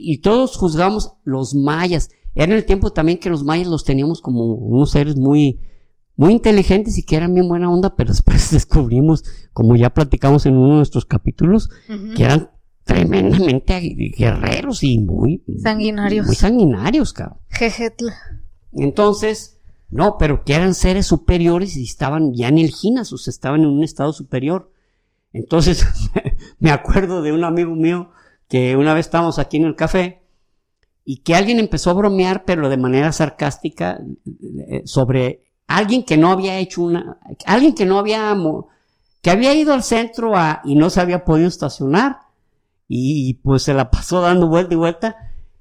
[0.05, 2.09] y- y todos juzgamos los mayas.
[2.35, 5.61] Era en el tiempo también que los mayas los teníamos como unos seres muy,
[6.17, 10.57] muy inteligentes y que eran bien buena onda, pero después descubrimos, como ya platicamos en
[10.57, 11.69] uno de nuestros capítulos,
[12.17, 12.51] que eran
[12.85, 13.81] tremendamente
[14.17, 16.27] guerreros y muy Sanguinarios.
[16.27, 17.39] Muy sanguinarios, cabrón.
[17.49, 18.15] Jejetla.
[18.73, 19.59] Entonces,
[19.91, 23.85] no, pero que eran seres superiores y estaban ya en el Ginasus, estaban en un
[23.85, 24.73] estado superior.
[25.33, 25.87] Entonces,
[26.59, 28.11] me acuerdo de un amigo mío
[28.49, 30.23] que una vez estábamos aquí en el café
[31.05, 34.01] y que alguien empezó a bromear, pero de manera sarcástica,
[34.69, 38.37] eh, sobre alguien que no había hecho una, alguien que no había,
[39.21, 42.19] que había ido al centro a, y no se había podido estacionar
[42.89, 45.17] y pues se la pasó dando vuelta y vuelta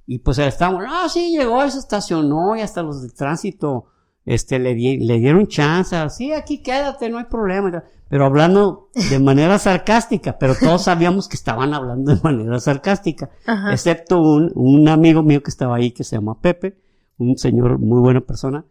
[0.07, 3.86] y pues estábamos, no, sí, llegó, se estacionó y hasta los de tránsito,
[4.25, 9.19] este, le, di- le dieron chance, sí, aquí quédate, no hay problema, pero hablando de
[9.23, 13.71] manera sarcástica, pero todos sabíamos que estaban hablando de manera sarcástica, Ajá.
[13.71, 16.77] excepto un, un amigo mío que estaba ahí que se llama Pepe,
[17.17, 18.65] un señor muy buena persona,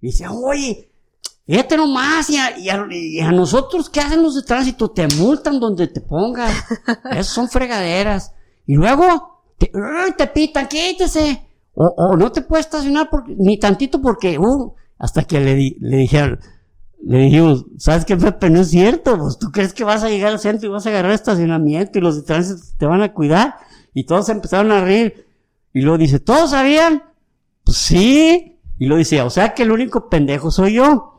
[0.00, 0.92] y dice, oye,
[1.46, 4.90] fíjate nomás, y a, y a- y a nosotros, ¿qué hacen los de tránsito?
[4.90, 6.52] Te multan donde te pongas,
[7.10, 8.32] esas son fregaderas,
[8.66, 9.70] y luego, te,
[10.16, 15.24] te pitan, quítese, o, o no te puedes estacionar porque- ni tantito porque, uh, hasta
[15.24, 16.38] que le, di- le dijeron,
[17.06, 18.48] le dijimos, ¿sabes qué, Pepe?
[18.48, 20.88] No es cierto, pues tú crees que vas a llegar al centro y vas a
[20.88, 23.56] agarrar estacionamiento y los de tránsito te van a cuidar.
[23.92, 25.26] Y todos empezaron a reír.
[25.74, 27.02] Y luego dice, ¿todos sabían?
[27.62, 28.58] Pues sí.
[28.78, 31.13] Y luego dice, o sea que el único pendejo soy yo.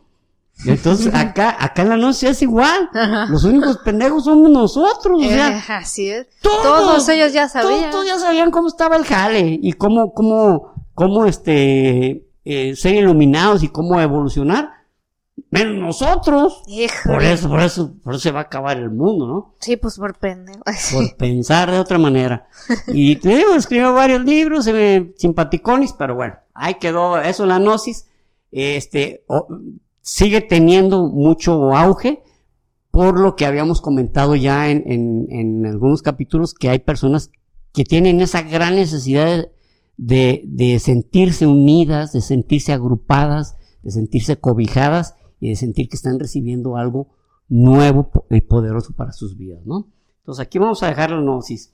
[0.65, 2.89] Entonces acá, acá en la noche es igual.
[2.94, 3.26] Ajá.
[3.30, 5.22] Los únicos pendejos somos nosotros.
[5.22, 6.28] O sea, así es.
[6.41, 7.91] todos, Todos ellos ya sabían.
[7.91, 13.63] Todos ya sabían cómo estaba el jale y cómo, cómo, cómo este, eh, ser iluminados
[13.63, 14.70] y cómo evolucionar.
[15.52, 16.63] Menos nosotros.
[16.68, 17.15] Híjole.
[17.15, 19.56] Por eso, por eso, por eso se va a acabar el mundo, ¿no?
[19.60, 20.63] Sí, pues por pendejo.
[20.94, 22.48] Por pensar de otra manera.
[22.88, 28.08] Y te digo, escribió varios libros, eh, simpaticones, pero bueno, ahí quedó eso, la gnosis.
[28.52, 29.48] Este, o-
[30.06, 32.22] sigue teniendo mucho auge,
[32.91, 37.32] por lo que habíamos comentado ya en, en, en algunos capítulos, que hay personas
[37.74, 39.50] que tienen esa gran necesidad
[39.98, 46.20] de, de sentirse unidas, de sentirse agrupadas, de sentirse cobijadas y de sentir que están
[46.20, 47.08] recibiendo algo
[47.50, 49.88] nuevo y poderoso para sus vidas, ¿no?
[50.20, 51.74] Entonces aquí vamos a dejar la gnosis.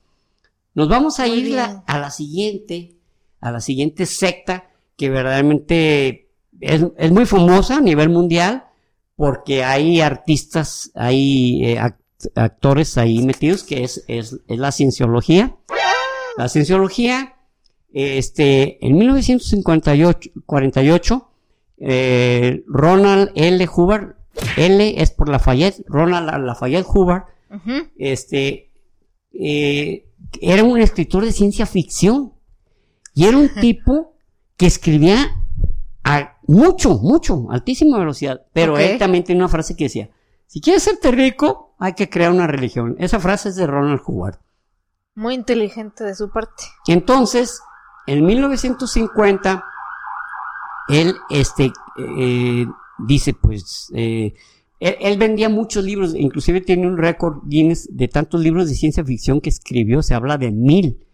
[0.73, 2.95] Nos vamos a ir la- a la siguiente,
[3.41, 6.20] a la siguiente secta que verdaderamente
[6.61, 8.65] es, es muy famosa a nivel mundial
[9.15, 15.55] porque hay artistas, hay eh, act- actores ahí metidos que es, es, es la cienciología.
[16.37, 17.35] La cienciología,
[17.93, 21.27] este, en 1958, 48,
[21.79, 23.67] eh, Ronald L.
[23.75, 24.15] Hubbard,
[24.57, 27.89] L es por Lafayette, Ronald Lafayette Hubbard, Ujú.
[27.97, 28.71] este,
[29.33, 30.05] eh,
[30.39, 32.33] era un escritor de ciencia ficción.
[33.13, 34.13] Y era un tipo
[34.57, 35.17] que escribía
[36.03, 38.41] a mucho, mucho, altísima velocidad.
[38.53, 38.79] Pero Ok.
[38.79, 40.09] él también tenía una frase que decía,
[40.47, 42.95] si quieres serte rico, hay que crear una religión.
[42.99, 44.39] Esa frase es de Ronald Hubbard.
[45.15, 46.63] Muy inteligente de su parte.
[46.87, 47.61] Entonces,
[48.05, 49.63] en 1950,
[50.89, 52.65] él este, eh,
[52.99, 54.33] dice, pues, eh,
[54.79, 59.05] él, él vendía muchos libros, inclusive tiene un récord Guinness de tantos libros de ciencia
[59.05, 61.05] ficción que escribió, se habla de mil.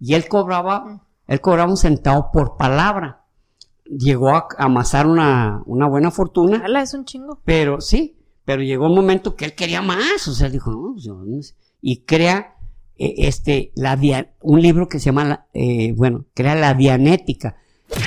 [0.00, 3.21] Y él cobraba, él cobraba un centavo por palabra.
[3.96, 6.62] Llegó a amasar una, una buena fortuna.
[6.64, 7.40] Ala, es un chingo.
[7.44, 11.04] Pero sí, pero llegó un momento que él quería más, o sea, dijo, no, pues
[11.04, 11.54] yo no sé.
[11.80, 12.56] y crea
[12.96, 13.98] eh, este la
[14.40, 17.56] un libro que se llama la- eh, bueno, crea la Dianética.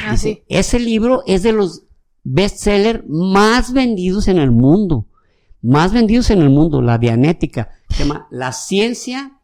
[0.06, 0.43] Ah, Dice, sí.
[0.50, 1.84] Ese libro es de los
[2.24, 5.06] bestsellers más vendidos en el mundo,
[5.62, 7.69] más vendidos en el mundo, la Dianética.
[7.89, 9.39] Se llama La ciencia,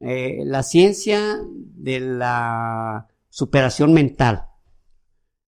[0.00, 1.38] eh, la ciencia
[1.74, 4.45] de la superación mental.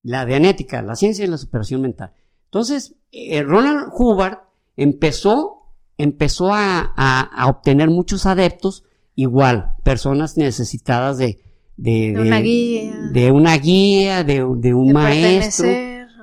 [0.03, 2.13] La Dianética, la ciencia de la superación mental.
[2.45, 4.39] Entonces, eh, Ronald Hubbard
[4.77, 8.85] empezó, empezó a, a- a obtener muchos adeptos,
[9.15, 11.41] igual, personas necesitadas de,
[11.77, 12.95] de, De una guía.
[13.13, 15.67] de una guía, de, un maestro,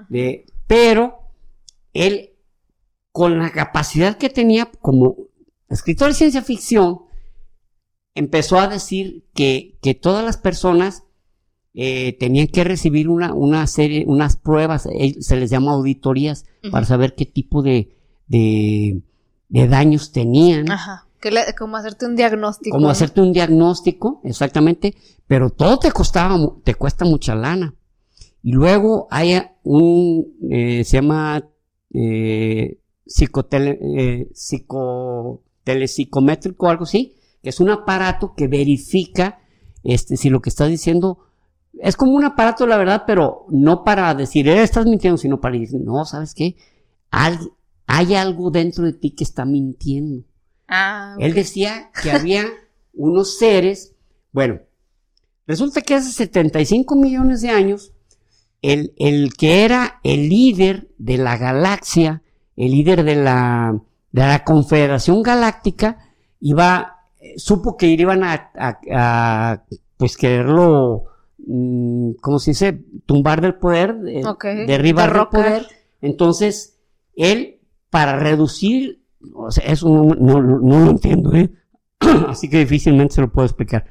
[0.09, 1.19] de, pero
[1.93, 2.31] él,
[3.11, 5.15] con la capacidad que tenía como
[5.69, 7.01] escritor de ciencia ficción,
[8.15, 11.03] empezó a decir que, que todas las personas
[11.75, 16.85] eh, tenían que recibir una, una serie, unas pruebas, él- se les llama auditorías, para
[16.85, 17.95] saber qué tipo de,
[18.27, 19.01] de,
[19.49, 21.01] de daños tenían Ajá.
[21.57, 22.75] Como hacerte un diagnóstico.
[22.75, 22.91] como ¿no?
[22.91, 24.93] hacerte un diagnóstico, exactamente,
[25.27, 27.73] pero todo te costaba, te cuesta mucha lana.
[28.43, 31.49] Y luego hay un, eh, se llama
[31.91, 39.39] eh, psicotele, eh, psico, telepsicométrico o algo así, que es un aparato que verifica
[39.83, 41.19] este, si lo que estás diciendo
[41.81, 45.57] es como un aparato, la verdad, pero no para decir, eh, estás mintiendo, sino para
[45.57, 46.55] decir, no, ¿sabes qué?
[47.87, 50.25] Hay algo dentro de ti que está mintiendo.
[50.67, 51.35] Ah, Él ok.
[51.35, 52.45] decía que había
[52.93, 53.93] unos seres,
[54.31, 54.59] bueno,
[55.47, 57.93] resulta que hace 75 millones de años,
[58.61, 62.23] el, el que era el líder de la galaxia,
[62.55, 63.79] el líder de la,
[64.11, 65.99] de la Confederación Galáctica,
[66.39, 69.63] iba, eh, supo que iban a, a- a,
[69.97, 71.03] pues quererlo,
[72.21, 72.83] ¿cómo se dice?
[73.05, 75.41] Tumbar del poder, eh, Ok, derribar del derrocar.
[75.45, 75.67] poder.
[76.01, 76.79] Entonces,
[77.15, 79.03] él, para reducir,
[79.33, 81.51] o sea, eso no, no- no lo entiendo, ¿eh?
[82.27, 83.85] Así que difícilmente se lo puedo explicar.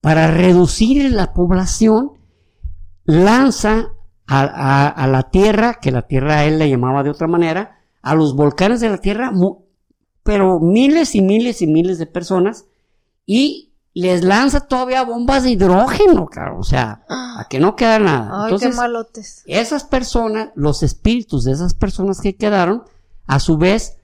[0.00, 2.12] Para reducir la población,
[3.04, 3.92] lanza
[4.26, 7.78] a, a- a la Tierra, que la Tierra a él le llamaba de otra manera,
[8.02, 9.32] a los volcanes de la Tierra,
[10.22, 12.66] pero miles y miles y miles de personas,
[13.26, 18.30] y les lanza todavía bombas de hidrógeno, cabrón, o sea, a que no queda nada.
[18.32, 19.42] Ay, Entonces, qué malotes.
[19.46, 22.84] esas personas, los espíritus de esas personas que quedaron,
[23.26, 23.98] a su vez,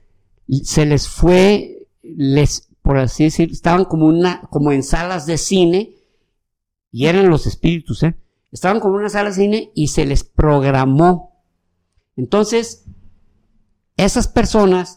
[0.63, 5.95] se les fue, les, por así decir, estaban como una, como en salas de cine,
[6.91, 8.17] y eran los espíritus, ¿eh?
[8.51, 11.43] Estaban como en una sala de cine y se les programó.
[12.15, 12.85] Entonces,
[13.97, 14.96] esas personas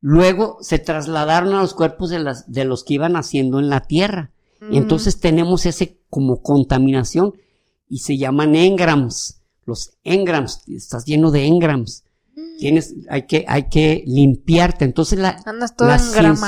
[0.00, 3.80] luego se trasladaron a los cuerpos de, las, de los que iban haciendo en la
[3.82, 4.32] tierra.
[4.70, 7.32] Y entonces tenemos ese como contaminación
[7.88, 9.40] y se llaman engrams.
[9.64, 12.04] Los engrams, estás lleno de engrams.
[12.58, 14.84] Tienes, hay que, hay que limpiarte.
[14.84, 15.40] Entonces la,
[15.88, 15.98] la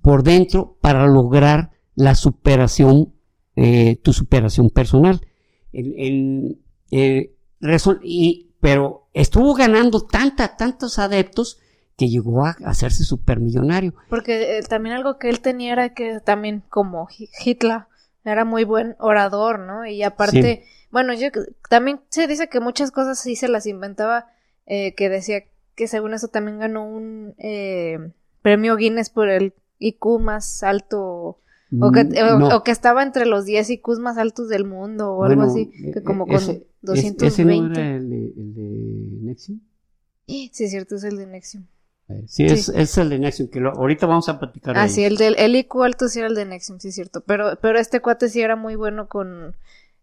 [0.00, 3.12] por dentro para lograr la superación,
[3.54, 5.20] eh, tu superación personal.
[5.72, 11.58] En- en, eh, resol- y, pero estuvo ganando tanta, tantos adeptos
[11.96, 13.94] que llegó a hacerse supermillonario.
[14.10, 17.84] Porque eh, también algo que él tenía era que también como Hi- Hitler
[18.24, 19.86] era muy buen orador, ¿no?
[19.86, 21.28] Y aparte, bueno, yo
[21.70, 24.26] también se dice que muchas cosas sí se las inventaba,
[24.66, 25.44] eh, que decía
[25.74, 28.10] que según eso también ganó un eh,
[28.42, 31.38] premio Guinness por el IQ más alto,
[31.80, 35.24] o que, Mm, o- que estaba entre los 10 IQs más altos del mundo, o
[35.24, 37.26] algo así, que eh, como eh, con ese- es- 220.
[37.26, 39.60] ¿Ese no era el de, el de Nexium?
[40.28, 41.64] Sí, es cierto, es el de Nexium.
[42.28, 42.72] Sí, Es, Sí.
[42.76, 44.90] es el de Nexium, que lo- ahorita vamos a platicar Ah, ahí.
[44.90, 47.20] sí, el del el IQ alto sí era el de Nexium, sí es cierto.
[47.22, 49.56] Pero, pero este cuate sí era muy bueno con.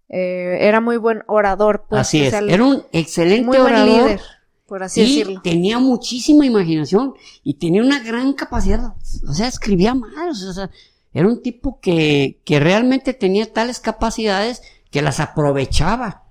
[0.10, 2.02] eh, era muy buen orador, pues.
[2.02, 4.22] Así es, sea, era un excelente muy buen orador líder,
[4.68, 5.42] por así y decirlo.
[5.42, 8.94] tenía muchísima imaginación y tenía una gran capacidad,
[9.28, 10.70] o sea, escribía mal, o sea,
[11.14, 16.24] era un tipo que, que realmente tenía tales capacidades que las aprovechaba,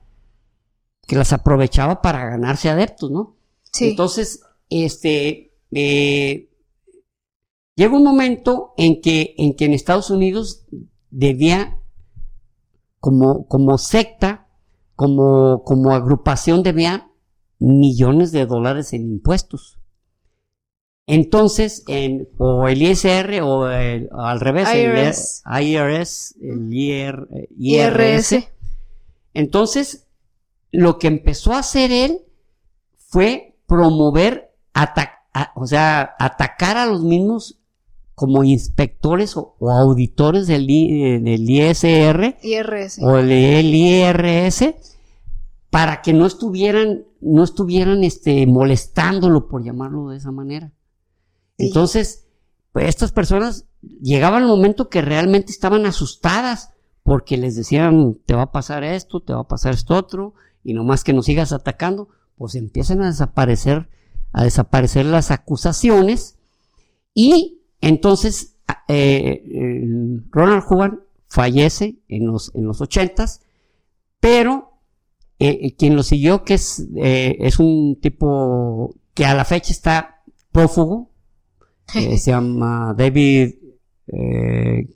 [1.07, 3.37] que las aprovechaba para ganarse adeptos, ¿no?
[3.71, 3.91] Sí.
[3.91, 6.49] Entonces, este, eh,
[7.77, 10.67] llega un momento en que, en que en Estados Unidos
[11.11, 11.79] debía,
[13.01, 14.49] como, como secta,
[14.97, 17.11] como, como agrupación, debía
[17.59, 19.79] millones de dólares en impuestos.
[21.07, 25.43] Entonces, en, o el ISR o, el- o al revés, IRS.
[25.51, 28.33] el IRS, el IR, eh, IRS.
[28.37, 28.49] IRS.
[29.35, 30.07] Entonces,
[30.71, 32.21] lo que empezó a hacer él
[32.97, 37.59] fue promover, ata- a- o sea, atacar a los mismos
[38.15, 43.03] como inspectores o, o auditores del, I- del ISR IRS.
[43.03, 44.75] o el IRS
[45.71, 50.71] para que no estuvieran, no estuvieran este, molestándolo, por llamarlo de esa manera.
[51.67, 52.27] Entonces,
[52.73, 53.67] pues estas personas
[54.01, 56.71] llegaban al momento que realmente estaban asustadas
[57.03, 60.35] porque les decían, te va a pasar esto, te va a pasar esto otro,
[60.65, 63.89] y nomás que nos sigas atacando, pues empiezan a desaparecer,
[64.33, 66.37] a desaparecer las acusaciones,
[67.15, 69.43] y entonces a- eh,
[70.31, 73.41] Ronald Reagan fallece en los, en los ochentas,
[74.21, 74.71] pero
[75.41, 80.23] eh, eh, quien lo siguió, que es, es un tipo que a la fecha está
[80.53, 81.11] prófugo,
[81.95, 83.55] eh, se llama David
[84.09, 84.89] eh,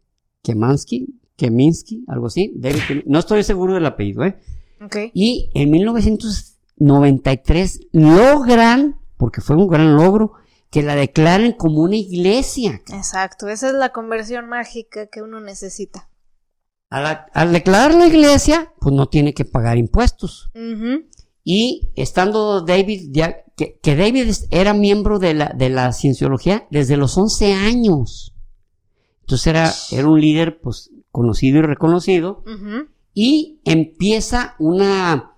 [0.42, 2.52] Kemansky, Keminsky, algo así.
[2.56, 4.38] David Kem- no estoy seguro del apellido, ¿eh?
[4.80, 4.96] Ok.
[5.14, 10.32] Y en 1993 logran, porque fue un gran logro,
[10.70, 12.82] que la declaren como una iglesia.
[12.92, 13.48] Exacto.
[13.48, 16.08] Esa es la conversión mágica que uno necesita.
[16.90, 20.50] Al, al declarar la iglesia, pues no tiene que pagar impuestos.
[20.54, 21.04] Ujú.
[21.44, 26.96] Y estando David, ya, que, que David era miembro de la, de la cienciología desde
[26.96, 28.34] los 11 años.
[29.22, 32.44] Entonces era, era un líder, pues, conocido y reconocido.
[33.14, 35.32] Y empieza una,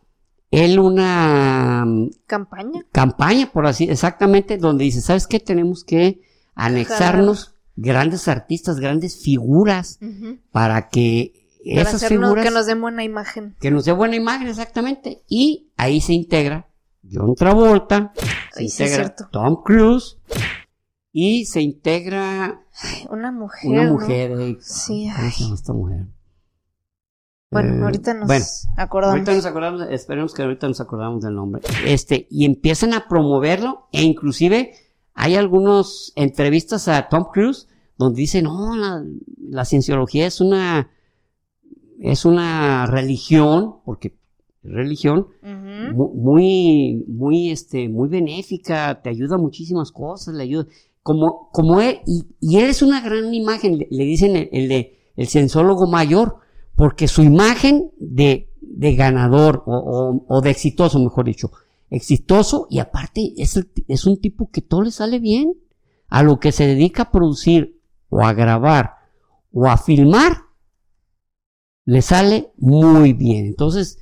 [0.51, 2.85] él una mm, Campaña.
[2.91, 5.39] campaña, por así, exactamente, donde dice, ¿sabes qué?
[5.39, 6.21] Tenemos que
[6.57, 10.01] anexarnos grandes artistas, grandes figuras,
[10.51, 13.55] para que Para esas hacernos, figuras que nos den buena imagen.
[13.61, 15.23] que nos dé buena imagen, exactamente.
[15.29, 16.67] Y ahí se integra
[17.11, 18.13] John Travolta,
[18.53, 19.15] se Ay, integra.
[19.31, 20.19] Tom Cruise
[21.13, 23.71] y se integra Ay, Una mujer.
[23.71, 23.93] una ¿no?
[23.95, 24.33] mujer.
[24.39, 25.33] eh, Sí, ¿Cómo ay.
[25.33, 26.07] se llama esta mujer?
[27.51, 28.45] Bueno, Eh, ahorita nos bueno,
[28.77, 29.13] acordamos.
[29.15, 31.63] Ahorita nos acordamos, esperemos que ahorita nos acordamos del nombre.
[31.87, 34.73] Este, y empiezan a promoverlo, e inclusive
[35.15, 39.03] hay algunas entrevistas a Tom Cruise donde dice, no, la,
[39.49, 40.91] la cienciología es una,
[42.01, 44.18] es una religión, porque
[44.63, 45.29] religión,
[46.15, 50.67] muy, muy, este, muy benéfica, te ayuda a muchísimas cosas, le ayuda,
[51.03, 54.69] como, como él, y, y él es una gran imagen, le, le dicen el, el
[54.69, 56.37] de, el censólogo mayor,
[56.77, 61.51] porque su imagen de, de ganador, o, o- o de exitoso, mejor dicho,
[61.91, 65.55] exitoso, y aparte es, el es un tipo que todo le sale bien,
[66.09, 67.81] a lo que se dedica a producir,
[68.11, 68.95] o a grabar,
[69.53, 70.39] o a filmar,
[71.85, 73.47] le sale muy bien.
[73.47, 73.99] Entonces,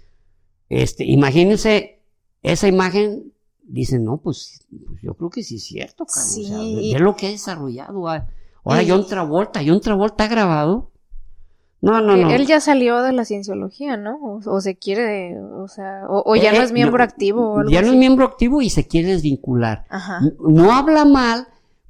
[0.69, 2.01] este, imagínense
[2.43, 6.45] esa imagen, dicen, no, pues, pues yo creo que sí es cierto, cabrón, Sí.
[6.45, 6.59] o sea,
[6.99, 8.09] ve- lo que ha desarrollado.
[8.09, 8.27] ah.
[8.65, 10.91] Ahora John Travolta, John Travolta ha grabado.
[11.81, 12.31] No, no, no.
[12.31, 14.17] Eh, Él ya salió de la cienciología, ¿no?
[14.17, 17.49] O, o se quiere, o sea, o, o ya no Eh, es miembro no, activo
[17.53, 19.85] o algo Ya no es miembro activo y se quiere desvincular.
[19.89, 20.21] Ajá.
[20.41, 21.47] No habla mal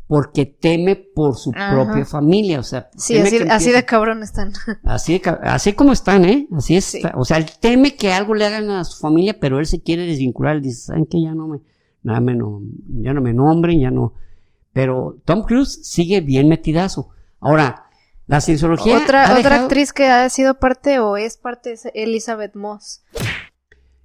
[0.09, 1.73] porque teme por su Ajá.
[1.75, 4.53] propia familia, o sea, Sí, así, así de cabrón están.
[4.85, 6.47] Así, de así como están, ¿eh?
[6.57, 6.85] Así es.
[6.85, 7.03] Sí.
[7.15, 10.07] O sea, él teme que algo le hagan a su familia, pero él se quiere
[10.07, 10.57] desvincular.
[10.57, 11.21] Él dice, ¿saben qué?
[11.23, 11.59] Ya no me,
[12.05, 12.61] nada me no-
[13.03, 14.13] ya no me nombren, ya no.
[14.73, 17.09] Pero Tom Cruise sigue bien metidazo.
[17.41, 17.87] Ahora,
[18.29, 18.99] la cienciología.
[18.99, 23.03] Otra, otra dejado- actriz que ha sido parte o es parte es Elizabeth Moss.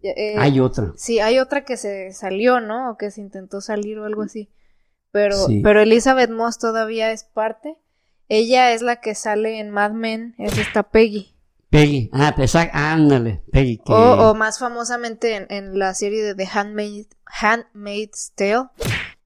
[0.04, 0.94] Eh, Hay otra.
[0.96, 2.90] Sí, hay otra que se salió, ¿no?
[2.92, 4.50] O que se intentó salir o algo así.
[5.12, 5.62] Pero, Sí.
[5.64, 7.76] pero Elizabeth Moss todavía es parte.
[8.30, 11.36] Ella es la que sale en Mad Men, es esta Peggy.
[11.70, 12.10] Peggy.
[12.14, 13.42] Ah, pues, ah, ándale.
[13.52, 13.78] Peggy.
[13.78, 13.92] Que...
[13.94, 18.68] O, o más famosamente en, en la serie de The Handmaid, Handmaid's Tale,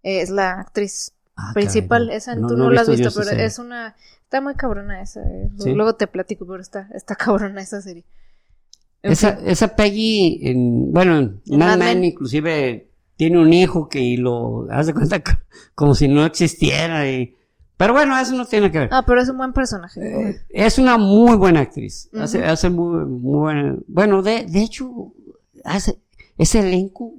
[0.03, 2.05] es la actriz Ah, principal.
[2.05, 3.45] caray, esa No- tú no la has visto pero serie.
[3.45, 3.95] es una...
[4.23, 5.21] Está muy cabrona esa.
[5.21, 5.49] eh.
[5.59, 5.73] Sí.
[5.73, 8.05] Luego te platico, pero está, está cabrona esa serie.
[9.03, 9.47] En Esa, fin.
[9.49, 12.03] esa Peggy, en, bueno, en En Mad Mad Men Men.
[12.05, 15.31] inclusive tiene un hijo que lo hace cuenta co-
[15.73, 17.09] como si no existiera.
[17.09, 17.35] Y,
[17.77, 18.89] pero bueno, eso no tiene que ver.
[18.91, 20.01] Ah, pero es un buen personaje.
[20.29, 22.09] Eh, es una muy buena actriz.
[22.13, 23.75] Hace, hace muy, muy buena.
[23.87, 25.13] Bueno, de, de hecho,
[25.63, 25.99] hace,
[26.37, 27.13] ese elenco,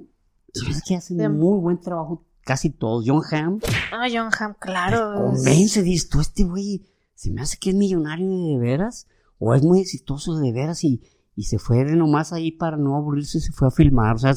[0.69, 3.03] es que hacen De- muy buen trabajo casi todos.
[3.05, 3.59] John Hamm,
[3.91, 5.13] Ah, John Hamm, claro.
[5.15, 6.81] convence, dices tú, este güey,
[7.13, 9.07] se me hace que es millonario de veras,
[9.39, 11.01] o es muy exitoso de veras, y,
[11.35, 14.15] y se fue de nomás ahí para no aburrirse, se fue a filmar.
[14.15, 14.33] O sea,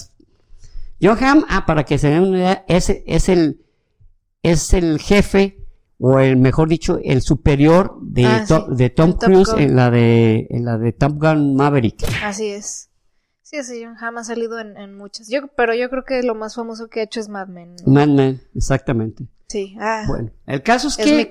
[1.09, 3.65] Hamm, ah, para que se den una idea, es, es el,
[4.43, 5.59] es el jefe,
[5.99, 9.91] o el mejor dicho, el superior de, Ah, To- sí, de Tom Cruise en la
[9.91, 12.03] de, en la de Top Gun Maverick.
[12.25, 12.89] Así es.
[13.43, 15.29] Sí, ese John Hamm ha salido en, en muchas.
[15.29, 17.75] Yo, pero yo creo que lo más famoso que ha hecho es Mad Men.
[17.85, 19.27] Mad Men, exactamente.
[19.49, 21.27] Sí, ah, Bueno, el caso es, es que mi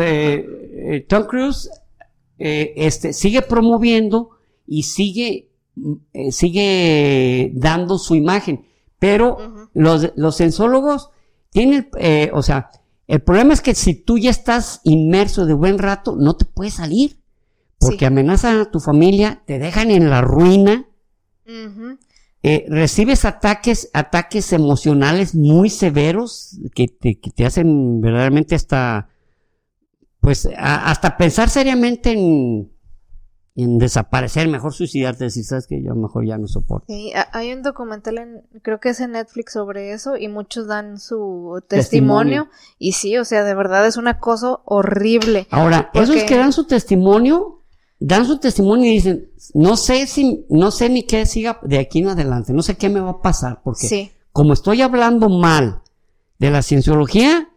[0.00, 1.70] eh, Tom Cruise
[2.38, 4.30] eh, este, sigue promoviendo
[4.66, 5.52] y sigue,
[6.12, 8.66] eh, sigue dando su imagen,
[8.98, 11.10] pero los, los censólogos
[11.50, 12.70] tienen, eh, o sea,
[13.06, 16.74] el problema es que si tú ya estás inmerso de buen rato, no te puedes
[16.74, 17.18] salir,
[17.78, 18.04] porque Sí.
[18.06, 20.86] amenazan a tu familia, te dejan en la ruina,
[22.42, 29.08] eh, recibes ataques, ataques emocionales muy severos que te, que te hacen verdaderamente hasta,
[30.20, 32.70] pues, a- hasta pensar seriamente en,
[33.60, 36.86] en desaparecer, mejor suicidarte, decir, sabes que yo mejor ya no soporto.
[36.86, 40.68] Sí, ha- hay un documental en, creo que es en Netflix sobre eso y muchos
[40.68, 42.48] dan su testimonio, Testimonio.
[42.78, 45.48] y sí, o sea, de verdad es un acoso horrible.
[45.50, 47.62] Ahora, Porque- esos que dan su testimonio,
[47.98, 51.98] dan su testimonio y dicen, no sé si, no sé ni qué siga de aquí
[51.98, 55.80] en adelante, no sé qué me va a pasar, porque Sí, como estoy hablando mal
[56.38, 57.48] de la cienciología,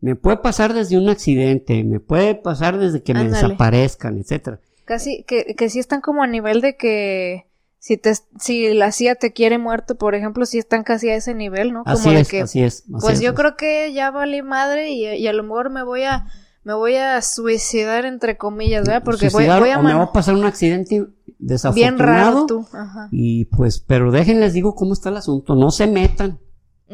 [0.00, 4.58] me puede pasar desde un accidente, me puede pasar desde que me desaparezcan, etcétera.
[4.84, 7.46] Casi que, que sí están como a nivel de que
[7.78, 11.34] si te si la CIA te quiere muerto, por ejemplo, sí están casi a ese
[11.34, 11.84] nivel, ¿no?
[11.84, 12.82] Como Así de es, que así es.
[12.82, 13.20] así pues es.
[13.20, 16.26] yo creo que ya valí madre y, y a lo mejor me voy a
[16.62, 19.02] me voy a suicidar entre comillas, ¿verdad?
[19.02, 21.98] Porque voy, Suicidar, voy a o me va a pasar un accidente bien desafortunado.
[22.04, 22.66] raro tú.
[22.72, 23.08] Ajá.
[23.10, 26.38] Y pues, pero déjenles digo cómo está el asunto, no se metan,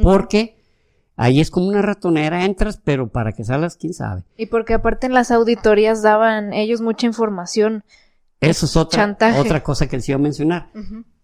[0.02, 0.55] porque
[1.16, 4.22] ahí es como una ratonera, entras, pero para que salgas, quién sabe.
[4.36, 7.84] Y porque aparte en las auditorías daban ellos mucha información.
[8.40, 9.40] Eso es otra, Chantaje.
[9.40, 10.70] otra cosa que les iba a mencionar.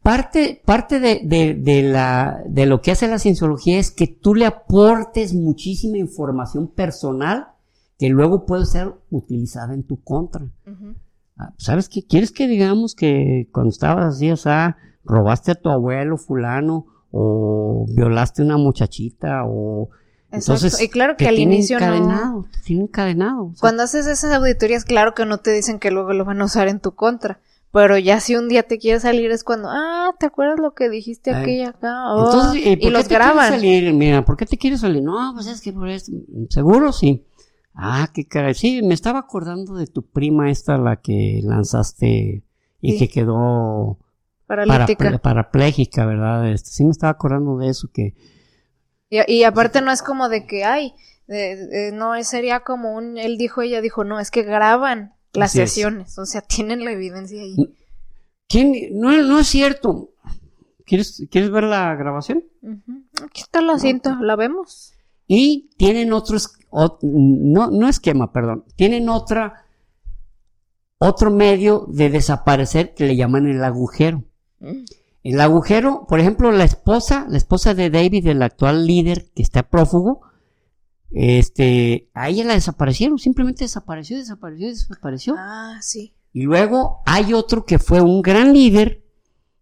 [0.02, 4.34] Parte, parte de, de, de la, de lo que hace la cienciología es que tú
[4.34, 7.48] le aportes muchísima información personal
[7.98, 10.46] que luego puede ser utilizada en tu contra.
[11.36, 12.02] Ah, ¿Sabes qué?
[12.04, 17.86] ¿Quieres que digamos que cuando estabas así, o sea, robaste a tu abuelo fulano o
[17.88, 19.90] violaste a una muchachita o...
[20.32, 20.54] Exacto.
[20.64, 21.84] Entonces, y claro que te al inicio no.
[21.84, 23.44] encadenado, te tienen encadenado.
[23.44, 26.40] o sea, Cuando haces esas auditorías, claro que no te dicen que luego lo van
[26.40, 27.38] a usar en tu contra.
[27.70, 30.88] Pero ya si un día te quieres salir es cuando, ah, ¿te acuerdas lo que
[30.90, 31.42] dijiste Ay.
[31.42, 32.14] aquella acá?
[32.14, 33.50] Oh, Entonces, ¿y, por y qué los te quieres graban.
[33.50, 33.92] salir?
[33.94, 35.02] Mira, ¿por qué te quieres salir?
[35.02, 36.12] No, pues es que por esto.
[36.50, 36.92] ¿Seguro?
[36.92, 37.24] Sí.
[37.74, 38.54] Ah, qué caray.
[38.54, 42.42] Sí, me estaba acordando de tu prima esta, la que lanzaste
[42.80, 42.98] y Sí.
[42.98, 43.98] que quedó
[44.56, 45.18] Paralítica.
[45.18, 46.50] parapléjica, ¿verdad?
[46.50, 48.14] Este, sí me estaba acordando de eso, que
[49.10, 50.94] Y, y aparte no es como de que, ay,
[51.26, 55.50] de- de- no, sería como un, él dijo, ella dijo, no, es que graban las
[55.50, 55.70] Así es.
[55.70, 57.56] sesiones, o sea, tienen la evidencia ahí.
[58.48, 58.74] ¿Quién?
[58.92, 60.10] No, no es cierto.
[60.84, 62.44] ¿Quieres, ¿Quieres ver la grabación?
[63.24, 64.92] Aquí está la cinta, ¿la vemos?
[65.26, 69.64] Y tienen otros, ot- no, no esquema, perdón, tienen otra,
[70.98, 74.24] otro medio de desaparecer que le llaman el agujero.
[75.22, 79.68] El agujero, por ejemplo, la esposa, la esposa de David, el actual líder que está
[79.68, 80.22] prófugo,
[81.10, 85.34] este, a ella la desaparecieron, simplemente desapareció, desapareció, desapareció.
[85.38, 86.14] Ah, sí.
[86.32, 89.04] Y luego hay otro que fue un gran líder,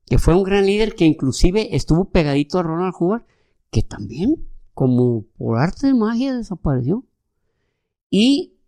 [0.06, 3.26] que fue un gran líder que inclusive estuvo pegadito a Ronald Hoover,
[3.70, 7.04] que también, como por arte de magia, desapareció.
[8.08, 8.59] Y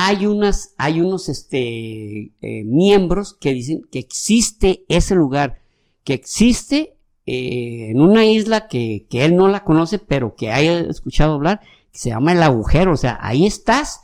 [0.00, 5.60] hay unas, hay unos, este, eh, miembros que dicen que existe ese lugar,
[6.04, 6.96] que existe
[7.26, 11.62] eh, en una isla que, que él no la conoce, pero que haya escuchado hablar,
[11.90, 12.92] que se llama el agujero.
[12.92, 14.02] O sea, ahí estás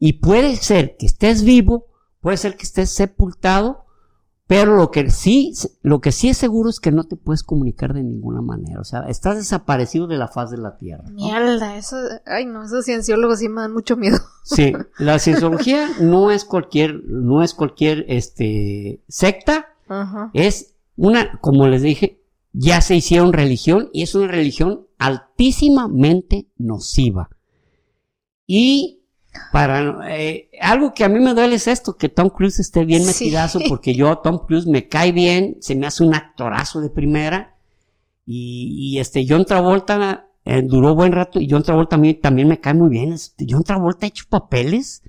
[0.00, 1.86] y puede ser que estés vivo,
[2.20, 3.85] puede ser que estés sepultado,
[4.46, 7.94] pero lo que sí, lo que sí es seguro es que no te puedes comunicar
[7.94, 8.80] de ninguna manera.
[8.80, 11.02] O sea, estás desaparecido de la faz de la tierra.
[11.08, 11.14] ¿no?
[11.14, 14.18] Mierda, eso, ay no, esos cienciólogos sí me dan mucho miedo.
[14.44, 20.30] Sí, la cienciología no es cualquier, no es cualquier, este, secta, Ajá.
[20.32, 22.22] es una, como les dije,
[22.52, 27.30] ya se hicieron religión y es una religión altísimamente nociva.
[28.46, 28.95] Y
[29.52, 33.02] para eh, algo que a mí me duele es esto, que Tom Cruise esté bien
[33.02, 33.24] Sí.
[33.24, 37.56] metidazo, porque yo Tom Cruise me cae bien, se me hace un actorazo de primera.
[38.24, 42.48] Y, y este John Travolta eh, duró buen rato y John Travolta a mí también
[42.48, 43.12] me cae muy bien.
[43.12, 45.02] Este, John Travolta ha hecho papeles.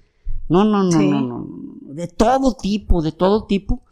[0.49, 1.09] No, no, no, Sí.
[1.09, 3.83] no, no, no, de todo tipo, de todo tipo.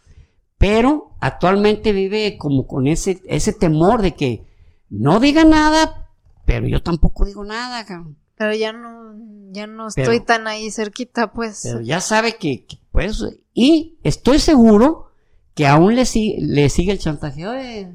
[0.57, 4.45] Pero actualmente vive como con ese, ese temor de que
[4.89, 6.09] no diga nada,
[6.45, 8.17] pero yo tampoco digo nada, cabrón.
[8.37, 9.15] Pero ya no,
[9.51, 11.61] ya no Pero- estoy tan ahí cerquita, pues.
[11.63, 13.23] Pero ya sabe que, que, pues,
[13.53, 15.11] y estoy seguro
[15.53, 17.91] que aún le, sigue, le sigue el chantaje.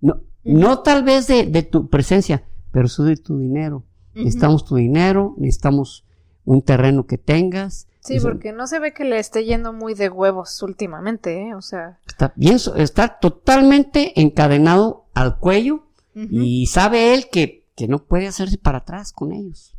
[0.00, 3.84] no, no tal vez de, de, tu presencia, pero sí de tu dinero.
[4.14, 6.04] Necesitamos tu dinero, necesitamos
[6.44, 7.86] un terreno que tengas.
[8.00, 11.54] Sí, porque no se ve que le esté yendo muy de huevos últimamente, ¿eh?
[11.54, 11.98] O sea.
[12.06, 15.82] Está bien, está totalmente encadenado al cuello
[16.14, 19.75] y sabe él que, que no puede hacerse para atrás con ellos.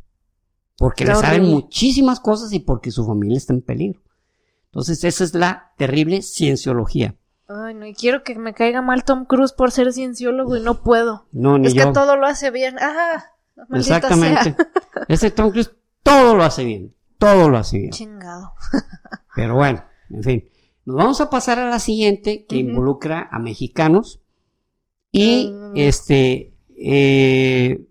[0.78, 4.00] Porque le saben muchísimas cosas y porque su familia está en peligro.
[4.66, 7.16] Entonces, esa es la terrible cienciología.
[7.48, 10.82] Ay, no, y quiero que me caiga mal Tom Cruise por ser cienciólogo y no
[10.82, 11.26] puedo.
[11.32, 12.76] No, ni Es que todo lo hace bien.
[12.80, 13.24] ¡Ah!
[13.72, 14.54] Exactamente.
[15.08, 15.72] Ese Tom Cruise
[16.04, 16.94] todo lo hace bien.
[17.18, 17.90] Todo lo hace bien.
[17.90, 18.52] Chingado.
[19.34, 20.48] Pero bueno, en fin.
[20.84, 24.20] Nos vamos a pasar a la siguiente que involucra a mexicanos.
[25.10, 27.87] Y este eh,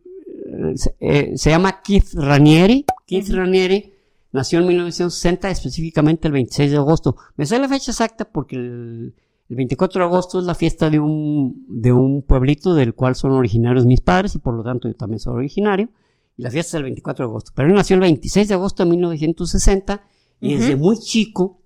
[0.99, 2.85] eh, se, llama Keith Ranieri.
[3.05, 3.93] Keith Ranieri
[4.31, 7.15] nació en 1960, específicamente el 26 de agosto.
[7.35, 9.15] Me sé la fecha exacta porque el,
[9.49, 13.85] 24 de agosto es la fiesta de un, de un pueblito del cual son originarios
[13.85, 15.89] mis padres y por lo tanto yo también soy originario.
[16.35, 17.51] Y la fiesta es el 24 de agosto.
[17.55, 20.03] Pero él nació el 26 de agosto de 1960
[20.39, 21.61] y desde muy chico,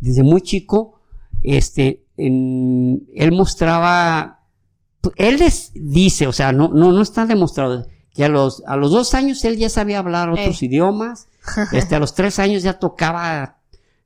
[0.00, 1.00] desde muy chico,
[1.42, 4.46] este, él mostraba,
[5.16, 7.86] él les dice, o sea, no, no, no está demostrado,
[8.16, 11.28] que a los, a los dos años él ya sabía hablar otros idiomas,
[11.72, 13.58] este, a los tres años ya tocaba,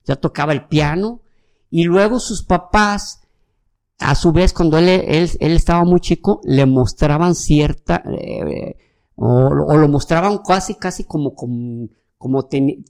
[0.04, 1.20] ya tocaba el piano,
[1.70, 3.20] y luego sus papás,
[4.00, 8.76] a su vez, cuando él, él, él estaba muy chico, le mostraban cierta, eh,
[9.14, 11.88] o, o, lo mostraban casi, casi como, como,
[12.18, 12.48] como,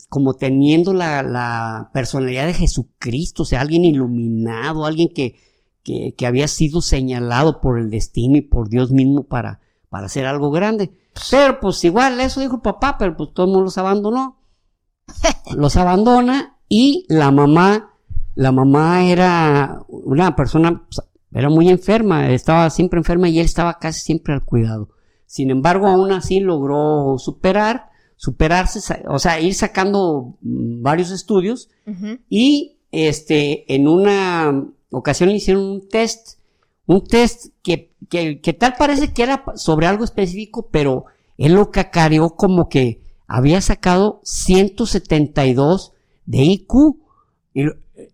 [0.08, 5.34] como teniendo la, la, personalidad de Jesucristo, o sea, alguien iluminado, alguien que,
[5.82, 9.60] que, que había sido señalado por el destino y por Dios mismo para,
[9.90, 10.92] para hacer algo grande.
[11.30, 14.38] Pero pues igual, eso dijo el papá, pero pues todo el mundo los abandonó.
[15.56, 17.94] Los abandona y la mamá,
[18.34, 23.78] la mamá era una persona, pues, era muy enferma, estaba siempre enferma y él estaba
[23.78, 24.90] casi siempre al cuidado.
[25.26, 31.70] Sin embargo, aún así logró superar, superarse, o sea, ir sacando mm, varios estudios
[32.28, 36.40] y este, en una ocasión le hicieron un test
[36.90, 41.70] un test que, que, que, tal parece que era sobre algo específico, pero él lo
[41.70, 45.92] cacareó como que había sacado 172
[46.26, 46.96] de IQ.
[47.54, 47.64] Y,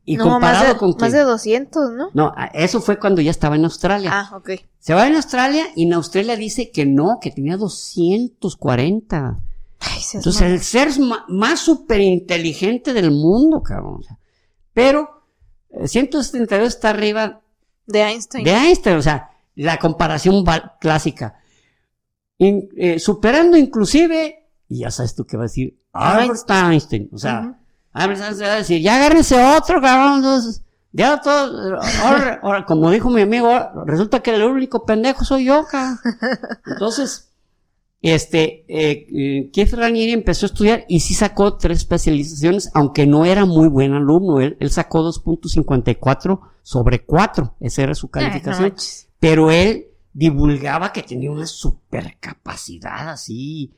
[0.05, 2.11] y comparado con Más de 200, ¿no?
[2.14, 4.11] No, eso fue cuando ya estaba en Australia.
[4.12, 4.51] Ah, ok.
[4.78, 9.39] Se va en Australia y en Australia dice que no, que tenía 240.
[9.78, 10.89] Ay, Entonces, el ser
[11.28, 14.03] más súper inteligente del mundo, cabrón.
[14.72, 15.22] Pero
[15.84, 17.41] 172 eh, está arriba
[17.87, 18.45] de Einstein.
[18.45, 20.44] De Einstein, o sea, la comparación
[20.80, 21.40] clásica.
[22.38, 27.09] Eh, superando inclusive, y ya sabes tú qué va a decir, Albert Einstein.
[27.12, 27.59] O sea,
[27.92, 30.22] Albert Einstein va a decir, ya agárrense otro, cabrón.
[30.92, 31.78] ya todo,
[32.42, 33.50] ahora, como dijo mi amigo,
[33.86, 35.98] resulta que el único pendejo soy yo, cabrón.
[36.66, 37.26] Entonces,
[38.02, 43.24] este, eh, eh, Keith Ranieri empezó a estudiar y sí sacó tres especializaciones, aunque no
[43.24, 44.40] era muy buen alumno.
[44.40, 47.57] Él, él sacó 2.54 sobre 4.
[47.61, 48.74] Esa era su calificación.
[49.19, 53.73] Pero él divulgaba que tenía una supercapacidad así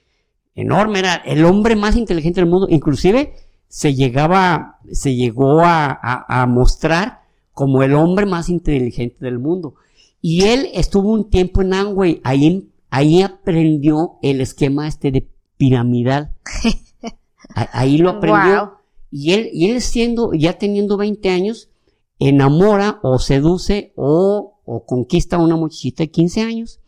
[0.54, 1.00] enorme.
[1.00, 2.66] Era el hombre más inteligente del mundo.
[2.70, 3.34] Inclusive
[3.68, 7.22] se llegaba, se llegó a, a mostrar
[7.52, 9.74] como el hombre más inteligente del mundo.
[10.20, 16.32] Y él estuvo un tiempo en Amway, ahí ahí aprendió el esquema este de piramidal.
[17.54, 18.78] ahí lo aprendió.
[19.10, 21.70] Y él, y él siendo, ya teniendo 20 años,
[22.18, 26.80] enamora o seduce o, o conquista a una muchachita de 15 años.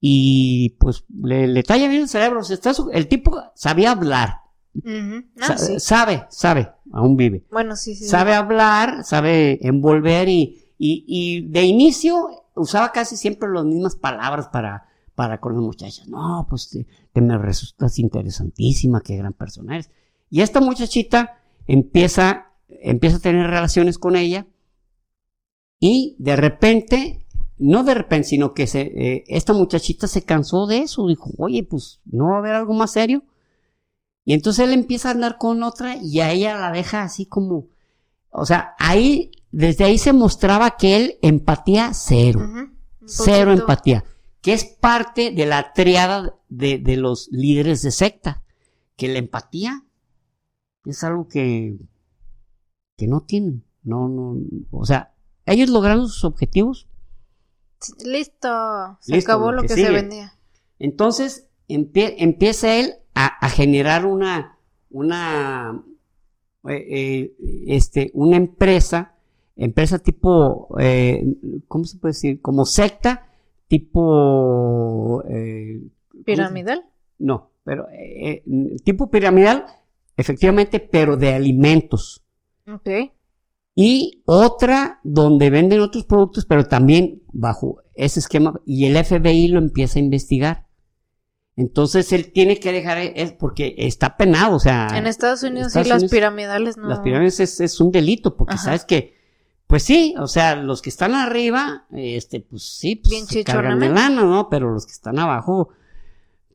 [0.00, 2.40] Y pues le, le talla bien el cerebro.
[2.40, 4.38] está, el tipo sabía hablar.
[5.38, 7.44] Ah, sabe, sabe, aún vive.
[7.52, 8.06] Bueno, sí, sí.
[8.06, 14.48] Sabe hablar, sabe envolver y, y, y de inicio usaba casi siempre las mismas palabras
[14.48, 16.08] para, para con las muchachas.
[16.08, 19.90] No, pues te, me resultas interesantísima, qué gran persona eres.
[20.30, 24.46] Y esta muchachita empieza, empieza a tener relaciones con ella
[25.84, 27.26] y de repente,
[27.58, 31.64] no de repente, sino que se, eh, esta muchachita se cansó de eso, dijo, oye,
[31.64, 33.24] pues no va a haber algo más serio.
[34.24, 37.66] Y entonces él empieza a andar con otra y a ella la deja así como,
[38.30, 42.48] o sea, ahí, desde ahí se mostraba que él empatía cero,
[43.04, 44.04] cero empatía
[44.40, 48.44] que es parte de la triada de, de los líderes de secta,
[48.96, 49.84] que la empatía
[50.84, 51.76] es algo que,
[52.96, 54.36] que no tienen, no, no,
[54.70, 55.11] o sea,
[55.46, 56.88] ellos lograron sus objetivos.
[58.04, 58.48] Listo,
[59.00, 60.34] se acabó lo que, se vendía.
[60.78, 64.58] Entonces empieza él a, generar una,
[64.90, 65.82] una,
[66.68, 67.34] eh, eh,
[67.66, 69.12] este, una empresa
[69.56, 71.24] empresa tipo, eh,
[71.68, 72.40] ¿cómo se puede decir?
[72.40, 73.28] Como secta,
[73.68, 75.22] tipo...
[75.28, 76.84] eh, ¿cómo se- ¿Piramidal?
[77.18, 77.86] No, pero
[78.84, 79.66] tipo piramidal,
[80.16, 82.24] efectivamente, pero de alimentos.
[82.66, 82.88] Ok.
[83.74, 89.58] Y otra donde venden otros productos, pero también bajo ese esquema, y el FBI lo
[89.58, 90.66] empieza a investigar.
[91.56, 95.86] Entonces él tiene que dejar, es porque está penado, o sea, En Estados Unidos Estados
[95.86, 96.88] sí, las piramidales no.
[96.88, 98.64] las pirámides es, es un delito, porque Ajá.
[98.64, 99.14] sabes que,
[99.66, 103.78] pues sí, o sea, los que están arriba, este, pues sí, pues Bien se cargan
[103.80, 104.16] de chichonamente.
[104.16, 104.48] lana, ¿no?
[104.48, 105.68] Pero los que están abajo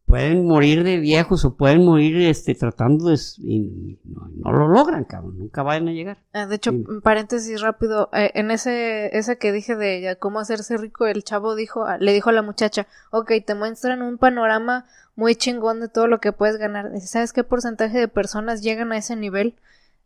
[0.08, 5.04] pueden morir de viejos o pueden morir, este, tratando de, y no, no lo logran,
[5.04, 6.18] cabrón, nunca vayan a llegar.
[6.34, 6.72] Ah, De hecho,
[7.04, 11.56] paréntesis rápido, eh, en ese, ese que dije de ya cómo hacerse rico, el chavo
[11.56, 14.86] dijo, a- le dijo a la muchacha, ok, te muestran un panorama
[15.16, 16.90] muy chingón de todo lo que puedes ganar.
[17.02, 19.56] ¿Sabes qué porcentaje de personas llegan a ese nivel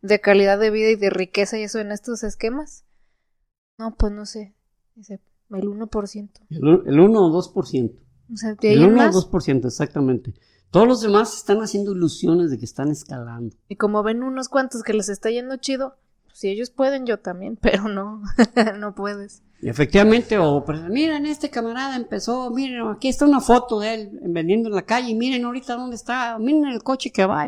[0.02, 2.86] de calidad de vida y de riqueza y eso en estos esquemas?
[3.78, 4.54] No, pues no sé.
[5.52, 6.30] El 1%.
[6.50, 7.92] El, el 1 o 2%.
[8.34, 9.16] O sea, de El en 1 más.
[9.16, 10.34] o 2%, exactamente.
[10.70, 13.56] Todos los demás están haciendo ilusiones de que están escalando.
[13.68, 17.20] Y como ven unos cuantos que les está yendo chido, pues, si ellos pueden, yo
[17.20, 18.22] también, pero no,
[18.80, 19.44] no puedes.
[19.62, 24.20] Y efectivamente, o pues, miren, este camarada empezó, miren, aquí está una foto de él
[24.24, 27.48] vendiendo en la calle, miren ahorita dónde está, miren el coche que va.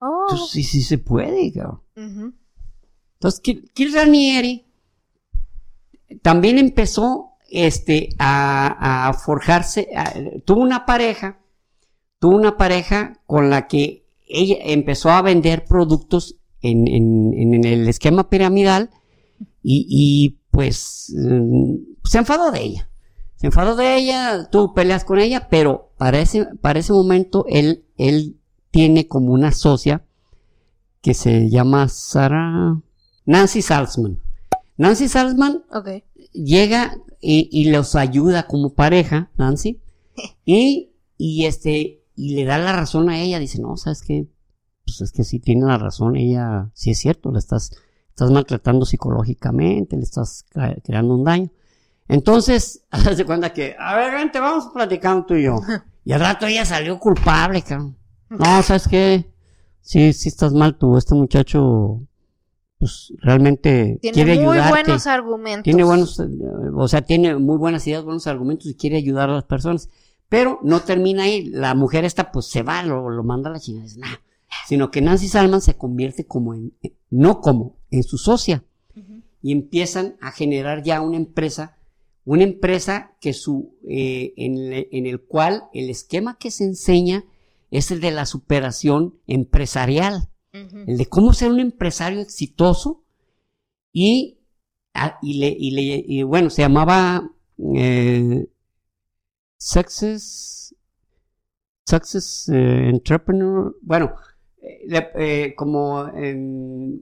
[0.00, 0.26] Oh.
[0.28, 1.80] Pues sí, sí se puede, cabrón.
[1.96, 2.34] Ujú.
[3.14, 4.66] Entonces, Kir Kir Ranieri
[6.20, 9.88] también empezó este, a, forjarse,
[10.44, 11.40] tuvo una pareja,
[12.18, 18.28] tuvo una pareja con la que ella empezó a vender productos en, en- el esquema
[18.30, 18.90] piramidal
[19.62, 21.74] y, y, pues mm,
[22.04, 22.90] se enfadó de ella.
[23.36, 27.84] Se enfadó de ella, tuvo peleas con ella, pero para ese, para ese momento él,
[27.98, 28.38] él
[28.70, 30.04] tiene como una socia
[31.02, 32.80] que se llama Sara
[33.26, 34.20] Nancy Salzman.
[34.76, 35.88] Nancy Salzman Ok.
[36.34, 39.80] Llega y, y los ayuda como pareja, Nancy,
[40.44, 44.26] y, y este, y le da la razón a ella, dice, no, sabes que,
[44.84, 47.70] pues es que sí tiene la razón, ella, sí es cierto, la estás,
[48.10, 51.50] estás maltratando psicológicamente, le estás cre- creando un daño.
[52.08, 55.60] Entonces, hace cuenta que, a ver, vente, vamos platicando tú y yo.
[56.04, 57.96] Y al rato ella salió culpable, cabrón.
[58.28, 59.32] No, ¿sabes qué?
[59.80, 62.02] Sí, sí estás mal tú, este muchacho,
[62.78, 64.70] pues realmente Tiene quiere muy ayudarte.
[64.70, 65.62] buenos argumentos.
[65.64, 66.24] Tiene buenos, eh,
[66.74, 69.88] o sea, tiene muy buenas ideas, buenos argumentos y quiere ayudar a las personas.
[70.28, 71.44] Pero no termina ahí.
[71.46, 73.88] La mujer esta, pues se va, lo, lo manda a la chingada.
[73.98, 74.16] "Nah".
[74.66, 78.64] Sino que Nancy Salman se convierte como en, eh, no como, en su socia.
[79.42, 81.76] Y empiezan a generar ya una empresa,
[82.24, 87.24] una empresa que su, eh, en, en el cual el esquema que se enseña
[87.70, 90.28] es el de la superación empresarial
[90.86, 93.02] El de cómo ser un empresario exitoso
[93.92, 94.38] y,
[94.94, 97.28] ah, y, le, y, le- y bueno, se llamaba
[97.76, 98.46] eh,
[99.56, 100.74] Success,
[101.86, 104.14] Success eh, Entrepreneur, bueno,
[104.62, 107.00] eh, eh, como, em,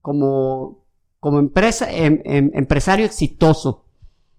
[0.00, 0.84] como,
[1.20, 3.86] como empresa, em- em- empresario exitoso.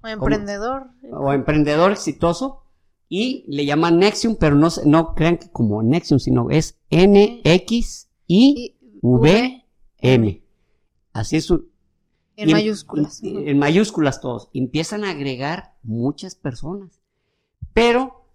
[0.03, 0.87] O emprendedor.
[1.11, 2.62] o emprendedor exitoso
[3.09, 8.07] y le llaman Nexium, pero no, no crean que como Nexium, sino es N-X-I.
[8.25, 9.65] Y V,
[9.99, 10.43] M.
[11.11, 11.51] Así es.
[11.51, 13.21] En y mayúsculas.
[13.21, 14.49] en mayúsculas todos.
[14.53, 17.01] Empiezan a agregar muchas personas.
[17.73, 18.25] Pero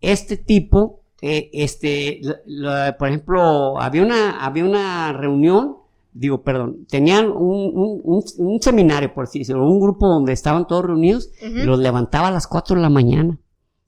[0.00, 5.76] este tipo, eh, este, la- la- por ejemplo, había una, había una reunión,
[6.12, 10.66] digo, perdón, tenían un, un- un- un seminario, por así decirlo, un grupo donde estaban
[10.66, 13.38] todos reunidos y los levantaba a las 4 de la mañana.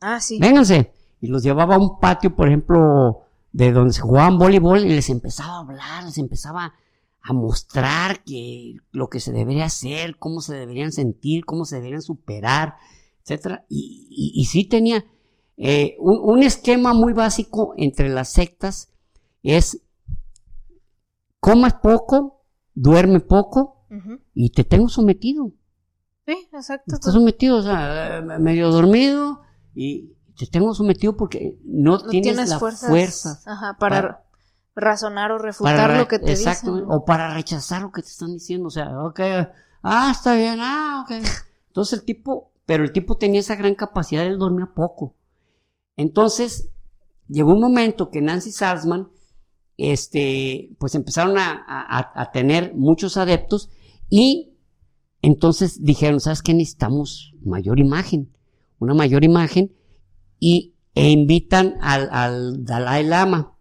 [0.00, 0.38] Ah, sí.
[0.38, 0.92] Vénganse.
[1.20, 3.22] Y los llevaba a un patio, por ejemplo,
[3.52, 6.74] de donde se jugaban voleibol y les empezaba a hablar, les empezaba
[7.22, 12.00] a mostrar que lo que se debería hacer, cómo se deberían sentir, cómo se deberían
[12.00, 12.76] superar,
[13.22, 13.66] etcétera.
[13.68, 15.04] Y, y, y sí tenía
[15.58, 18.90] eh, un, un esquema muy básico entre las sectas
[19.42, 19.82] es
[21.40, 22.44] comes poco,
[22.74, 23.84] duerme poco
[24.34, 25.52] y te tengo sometido.
[26.26, 26.94] Sí, exacto.
[26.94, 29.40] Estás sometido, o sea, eh, medio dormido
[29.74, 34.24] y te tengo sometido porque no, No tienes, tienes la fuerzas, fuerza Ajá, para, para-
[34.74, 36.88] razonar o refutar para re- lo que te exacto, dicen.
[36.90, 39.20] o para rechazar lo que te están diciendo, o sea, ok,
[39.82, 41.10] ah, está bien, ah, ok.
[41.68, 45.14] Entonces el tipo, pero el tipo tenía esa gran capacidad, él dormía poco.
[45.96, 46.70] Entonces,
[47.28, 49.08] llegó un momento que Nancy Salzman,
[49.76, 53.70] este, pues empezaron a, a- a tener muchos adeptos
[54.08, 54.54] y
[55.22, 56.54] entonces dijeron, ¿sabes qué?
[56.54, 58.32] Necesitamos mayor imagen,
[58.80, 59.72] una mayor imagen
[60.40, 63.56] y e invitan al, al Dalai Lama.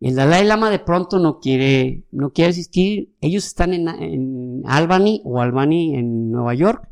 [0.00, 3.14] El Dalai Lama de pronto no quiere, no quiere asistir.
[3.20, 6.88] Ellos están en, en Albany o Albany en Nueva York.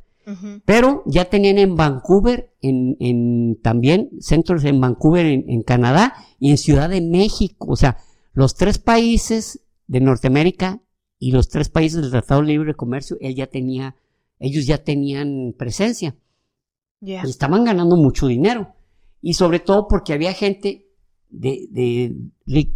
[0.65, 6.51] Pero ya tenían en Vancouver, en, en también centros en Vancouver, en, en, Canadá y
[6.51, 7.69] en Ciudad de México.
[7.71, 7.99] O sea,
[8.33, 10.83] los tres países de Norteamérica
[11.21, 13.95] y los tres países del Tratado de Libre Comercio, él ya tenía,
[14.41, 16.17] ellos ya tenían presencia.
[17.01, 18.75] Y estaban ganando mucho dinero.
[19.21, 20.87] Y sobre todo porque había gente
[21.31, 22.17] de, de,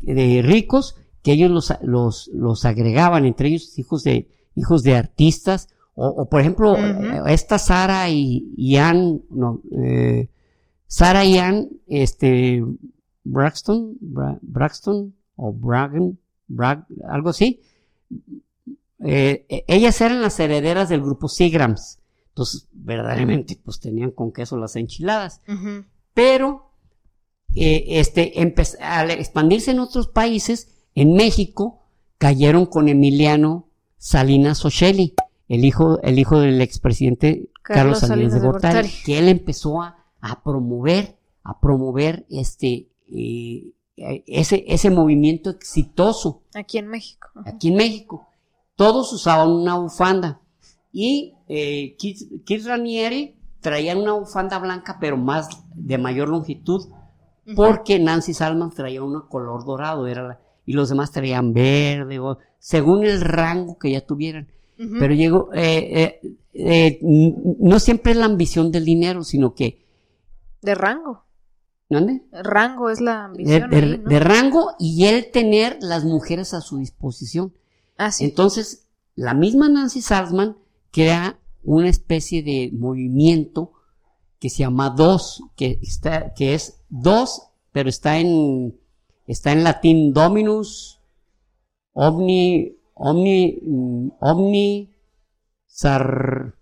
[0.02, 5.68] de ricos que ellos los, los, los, agregaban, entre ellos hijos de, hijos de artistas,
[5.94, 6.76] o, por ejemplo,
[7.26, 10.30] esta Sara y Ian, no, eh,
[10.86, 12.64] Sara y Ian, este,
[13.24, 13.98] Braxton,
[14.40, 16.18] Braxton, o Bragan,
[16.48, 17.60] Brag, algo así,
[19.04, 21.99] eh, e, ellas eran las herederas del grupo Seagrams.
[22.40, 25.42] Entonces, verdaderamente, pues tenían con queso las enchiladas.
[26.14, 26.72] Pero,
[27.54, 28.32] eh, este,
[28.80, 31.82] al expandirse en otros países, en México,
[32.16, 33.68] cayeron con Emiliano
[33.98, 35.12] Salinas Ocelli,
[35.48, 40.06] el hijo, el hijo del expresidente Carlos, Salinas, de Gortari, que él empezó a,
[40.42, 46.40] promover, a promover este, eh, ese, ese movimiento exitoso.
[46.54, 47.28] Aquí en México.
[47.44, 48.28] Aquí en México.
[48.76, 50.39] Todos usaban una bufanda.
[50.92, 56.88] Y eh, Keith, Ranieri traía una bufanda blanca, pero más de mayor longitud,
[57.56, 63.04] porque Nancy Salman traía un color dorado, era y los demás traían verde, o, según
[63.04, 64.46] el rango que ya tuvieran.
[64.76, 69.84] Pero llegó, eh, eh, eh, no siempre es la ambición del dinero, sino que...
[70.62, 71.24] De rango.
[71.90, 72.22] ¿Dónde?
[72.30, 73.68] Rango es la ambición.
[73.68, 77.52] De, rango y él tener las mujeres a su disposición.
[77.98, 78.24] Ah, sí.
[78.24, 78.86] Entonces,
[79.16, 80.56] la misma Nancy Salzman
[80.90, 83.72] crea una especie de movimiento
[84.38, 88.78] que se llama DOS, que, está, que es DOS, pero está en,
[89.26, 91.00] está en latín Dominus,
[91.92, 94.94] Omni, Omni, mm, Omni,
[95.66, 96.54] Sar,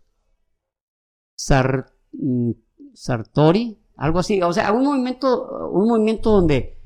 [1.34, 2.50] Sar, mm,
[2.94, 6.78] Sartori, algo así, o sea, un movimiento, un movimiento donde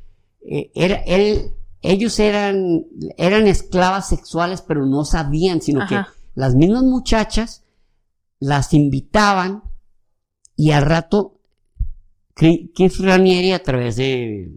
[0.47, 2.87] eh, era, él, ellos eran,
[3.17, 5.97] eran esclavas sexuales, pero no sabían, sino que
[6.35, 7.65] las mismas muchachas
[8.39, 9.63] las invitaban
[10.57, 11.41] y al rato
[12.35, 14.53] Keith Ranieri a través de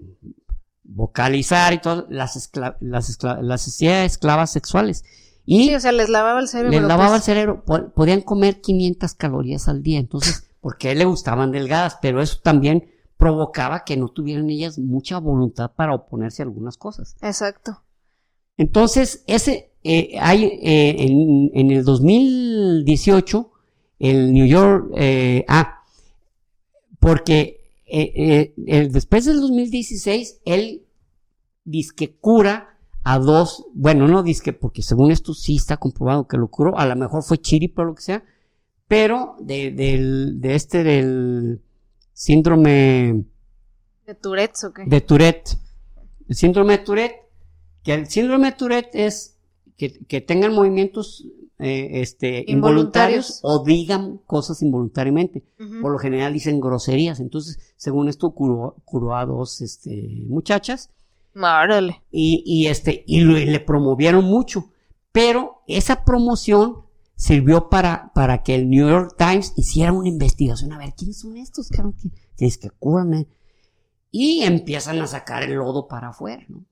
[0.84, 5.04] vocalizar y todo, las, las, las hacía esclavas sexuales.
[5.46, 6.72] Y sí, o sea, les lavaba el cerebro.
[6.72, 7.22] Les lavaba pues.
[7.22, 7.64] el cerebro.
[7.94, 10.00] Podían comer 500 calorías al día.
[10.00, 14.80] Entonces, porque a él le gustaban delgadas, pero eso también provocaba que no tuvieran ellas
[14.80, 17.16] mucha voluntad para oponerse a algunas cosas.
[17.22, 17.84] Exacto.
[18.58, 23.52] Entonces, ese, eh, hay, eh, en, en, el 2018,
[24.00, 25.84] el New York, eh, ah,
[27.00, 30.88] porque después del 2016, él
[31.66, 36.48] disque cura a dos, bueno, no disque, porque según esto sí está comprobado que lo
[36.48, 38.24] curó, a lo mejor fue chiripa o lo que sea,
[38.88, 41.62] pero de, del, de este del
[42.12, 43.24] síndrome
[44.08, 44.84] de Tourette o qué?
[44.86, 45.58] De Tourette.
[46.28, 47.30] El síndrome de Tourette,
[47.84, 49.35] que el síndrome de Tourette es
[49.78, 51.26] que, tengan movimientos
[51.60, 53.40] eh, este, involuntarios.
[53.44, 55.44] o digan cosas involuntariamente.
[55.82, 57.20] Por lo general dicen groserías.
[57.20, 60.90] Entonces, según esto, curó, a dos este, muchachas.
[61.34, 62.02] Márale.
[62.12, 64.72] Y, y, este, y le promovieron mucho.
[65.12, 70.74] Pero esa promoción sirvió para, para que el New York Times hiciera una investigación.
[70.74, 71.70] A ver, ¿quiénes son estos?
[72.38, 73.28] Que es que curan?
[74.12, 76.66] Y empiezan a sacar el lodo para afuera, ¿no?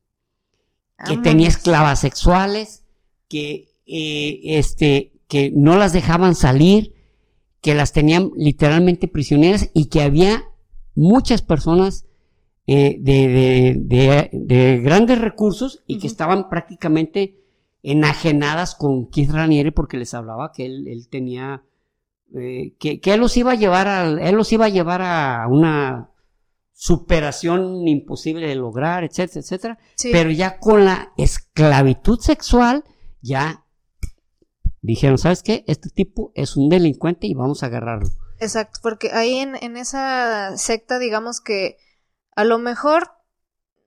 [1.06, 2.83] Que tenía esclavas sexuales,
[3.34, 6.94] que, eh, este, que no las dejaban salir,
[7.62, 10.44] que las tenían literalmente prisioneras y que había
[10.94, 12.06] muchas personas
[12.68, 17.40] eh, de, de, de, grandes recursos y que estaban prácticamente
[17.82, 21.64] enajenadas con Keith Ranieri porque les hablaba que él, él tenía
[22.36, 25.48] eh, que, que, él los iba a llevar a él los iba a llevar a
[25.50, 26.12] una
[26.72, 29.80] superación imposible de lograr, etcétera, etcétera.
[30.12, 32.84] Pero ya con la esclavitud sexual
[33.24, 33.66] ya
[34.82, 35.64] dijeron, ¿sabes qué?
[35.68, 38.10] Este tipo es un delincuente y vamos a agarrarlo.
[38.40, 41.78] Exacto, porque ahí en, en esa secta, digamos que
[42.36, 43.10] a lo mejor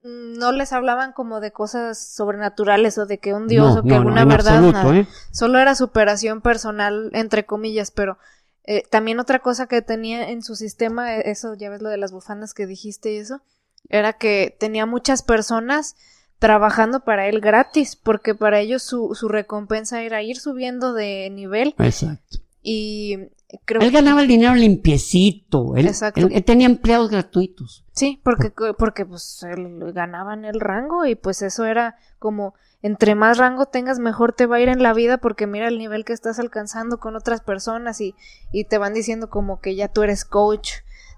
[0.03, 4.25] no les hablaban como de cosas sobrenaturales o de que un dios o que alguna
[4.25, 4.95] verdad, nada.
[4.95, 5.07] ¿eh?
[5.31, 8.17] solo era superación personal, entre comillas, pero
[8.63, 11.97] eh, también otra cosa que tenía en su sistema, e, eso ya ves lo de
[11.97, 13.41] las bufandas que dijiste y eso,
[13.89, 15.95] era que tenía muchas personas
[16.39, 21.73] trabajando para él gratis, porque para ellos su, su recompensa era ir subiendo de nivel.
[21.79, 22.37] Exacto.
[22.61, 23.17] Y
[23.65, 25.75] creo Él ganaba el dinero limpiecito.
[25.75, 26.19] Él, Exacto.
[26.21, 27.85] él- él tenía empleados gratuitos.
[27.93, 33.15] Sí, porque, porque pues él ganaba en el rango y pues eso era como entre
[33.15, 36.05] más rango tengas mejor te va a ir en la vida porque mira el nivel
[36.05, 38.13] que estás alcanzando con otras personas y,
[38.51, 40.69] y te van diciendo como que ya tú eres coach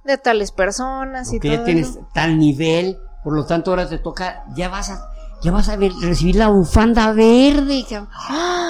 [0.05, 2.07] de tales personas y todo ya tienes eso.
[2.13, 2.97] tal nivel.
[3.23, 5.09] Por lo tanto, ahora te toca, ya vas a,
[5.41, 7.85] ya vas a ver- recibir la bufanda verde.
[7.89, 8.09] cabrón.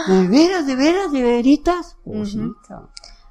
[0.08, 1.98] ¿De veras, de veras, de veritas?
[2.04, 2.36] Pues.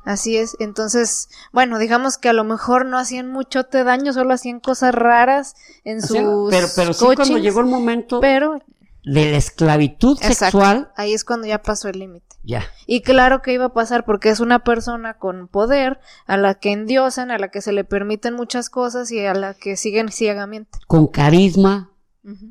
[0.04, 4.32] Así es, entonces, bueno, digamos que a lo mejor no hacían mucho te daño, solo
[4.32, 5.54] hacían cosas raras
[5.84, 6.16] en sus
[6.48, 8.58] pero, pero sí cuando llegó el momento pero
[9.12, 10.58] de la esclavitud Exacto.
[10.58, 12.36] sexual, ahí es cuando ya pasó el límite.
[12.42, 12.62] ya.
[12.86, 16.72] Y claro que iba a pasar porque es una persona con poder a la que
[16.72, 20.78] endiosan, a la que se le permiten muchas cosas y a la que siguen ciegamente.
[20.86, 21.92] Con carisma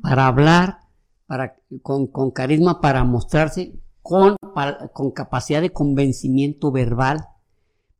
[0.02, 0.78] para hablar,
[1.26, 7.26] para, con, con carisma para mostrarse, con, para- con capacidad de convencimiento verbal.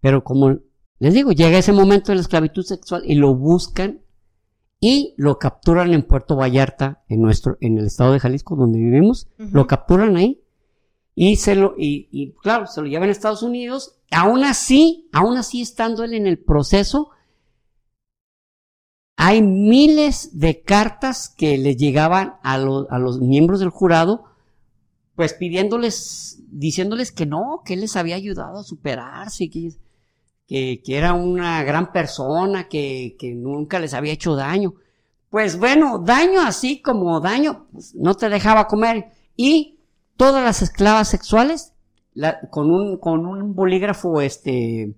[0.00, 0.59] Pero como
[0.98, 4.00] les digo, llega ese momento de la esclavitud sexual y lo buscan
[4.81, 9.29] y lo capturan en Puerto Vallarta, en nuestro, en el estado de Jalisco, donde vivimos,
[9.39, 10.41] lo capturan ahí
[11.14, 13.97] y se lo, y, y, claro, se lo llevan a Estados Unidos.
[14.12, 17.11] Aún así, aún así estando él en el proceso,
[19.16, 24.24] hay miles de cartas que les llegaban a, los- a los miembros del jurado,
[25.16, 29.72] pues pidiéndoles, diciéndoles que no, que él les había ayudado a superarse, que,
[30.49, 34.74] que, que era una gran persona, que, que nunca les había hecho daño.
[35.30, 39.12] Pues bueno, daño así como daño, pues, no te dejaba comer.
[39.36, 39.78] Y
[40.16, 41.74] todas las esclavas sexuales,
[42.14, 44.94] la- con, un, con un bolígrafo este,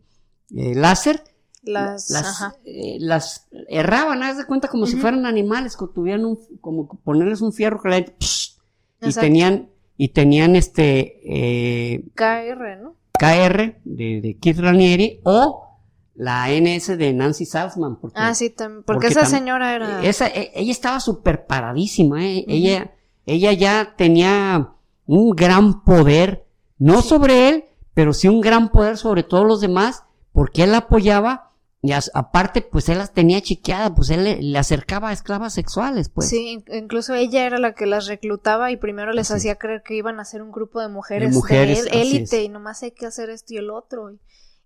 [0.57, 1.23] eh, láser,
[1.63, 2.25] Las, las,
[2.65, 7.43] eh, las erraban, haz de cuenta como si fueran animales, que tuvieran un, como ponerles
[7.43, 8.57] un fierro gente, psh,
[9.03, 12.95] y tenían, y tenían este, eh, KR, ¿no?
[13.21, 15.67] KR de, de Keith Ranieri o
[16.15, 17.97] la NS de Nancy Salzman.
[18.01, 20.03] Porque Ah, sí, porque, porque esa señora era...
[20.03, 22.47] esa, e- ella estaba súper paradísima, ¿eh?
[22.49, 22.95] Ella,
[23.27, 24.71] ella ya tenía
[25.05, 26.47] un gran poder,
[26.79, 30.79] no sobre él, pero sí un gran poder sobre todos los demás, porque él la
[30.79, 31.50] apoyaba
[31.83, 35.55] y as- aparte, pues él las tenía chiqueadas, pues él le, le acercaba a esclavas
[35.55, 36.29] sexuales, pues.
[36.29, 39.83] Sí, in- incluso ella era la que las reclutaba y primero les Así hacía creer
[39.83, 42.83] que iban a ser un grupo de mujeres, mujeres, de así él- élite y nomás
[42.83, 44.11] hay que hacer esto y el otro.
[44.11, 44.19] Y,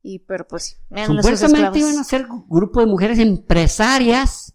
[0.02, 4.54] y- pero pues eran Supuestamente iban a ser grupo de mujeres empresarias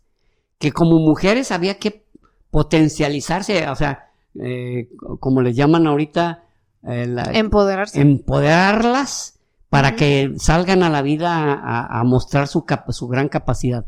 [0.57, 2.05] que como mujeres había que
[2.51, 4.10] potencializarse, o sea,
[4.41, 4.89] eh,
[5.20, 6.43] como les llaman ahorita,
[6.84, 8.01] eh, la- Empoderarse.
[8.01, 9.38] empoderarlas
[9.70, 13.86] para que salgan a la vida a, a mostrar su, su gran capacidad.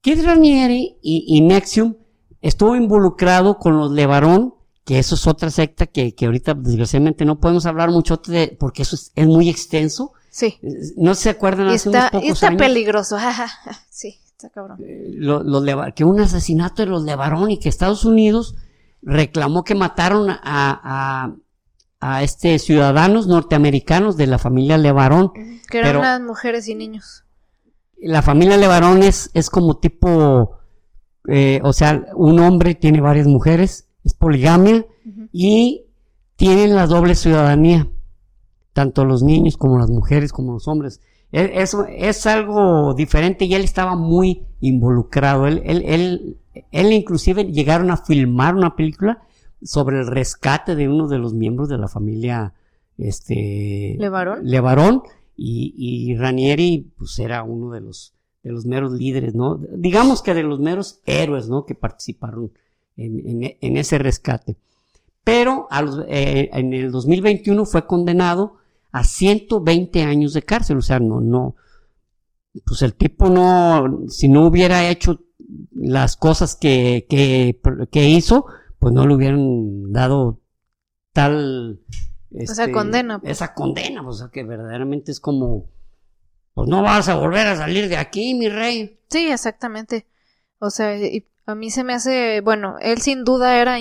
[0.00, 1.96] Kid Ranieri y, y Nexium
[2.40, 4.54] estuvo involucrado con los Levarón,
[4.84, 8.82] que eso es otra secta que, que ahorita desgraciadamente no podemos hablar mucho de, porque
[8.82, 10.12] eso es, es muy extenso.
[10.30, 10.58] Sí.
[10.96, 13.16] No se acuerdan Y hace está, unos pocos y está años peligroso.
[13.90, 14.78] sí, está cabrón.
[14.84, 18.54] eh, lo- los Leva- que un asesinato de los Levarón y que Estados Unidos
[19.02, 21.34] reclamó que mataron a, a,
[22.00, 25.32] a este ciudadanos norteamericanos de la familia Levarón.
[25.70, 27.24] Que eran Pero- unas mujeres y niños.
[28.00, 30.58] La familia Levarón es, es como tipo,
[31.28, 34.86] eh, o sea, un hombre tiene varias mujeres, es poligamia
[35.32, 35.86] y
[36.36, 37.88] tienen la doble ciudadanía,
[38.72, 41.00] tanto los niños como las mujeres como los hombres.
[41.32, 45.48] E- Eso es algo diferente y él estaba muy involucrado.
[45.48, 46.36] Él, él, él,
[46.70, 49.22] él inclusive llegaron a filmar una película
[49.62, 52.54] sobre el rescate de uno de los miembros de la familia
[52.96, 54.40] este ¿Levarón?
[54.42, 55.02] Levarón
[55.36, 59.60] y, y Ranieri pues era uno de los de los meros líderes, ¿no?
[59.76, 61.64] Digamos que de los meros héroes, ¿no?
[61.66, 62.52] Que participaron
[62.96, 64.56] en, en- en ese rescate.
[65.24, 68.54] Pero a los- eh, en el 2021 fue condenado
[68.92, 71.56] a 120 años de cárcel, o sea, no, no,
[72.64, 75.20] pues el tipo no, si no hubiera hecho
[75.74, 78.46] las cosas que, que, que hizo,
[78.78, 80.40] pues no le hubieran dado
[81.12, 81.80] tal...
[82.30, 83.32] Esa este, condena, pues.
[83.32, 85.70] Esa condena, o sea, que verdaderamente es como,
[86.52, 89.00] pues no vas a volver a salir de aquí, mi rey.
[89.08, 90.06] Sí, exactamente.
[90.58, 93.78] O sea, y a mí se me hace, bueno, él sin duda era,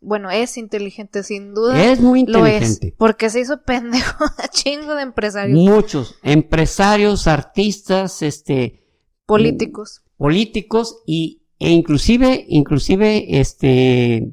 [0.00, 2.94] bueno, es inteligente, sin duda Es muy lo es, inteligente.
[2.96, 8.86] porque se hizo pendejo a chingo de empresarios Muchos empresarios, artistas, este,
[9.26, 10.02] políticos.
[10.16, 14.32] políticos y, e inclusive, inclusive, este,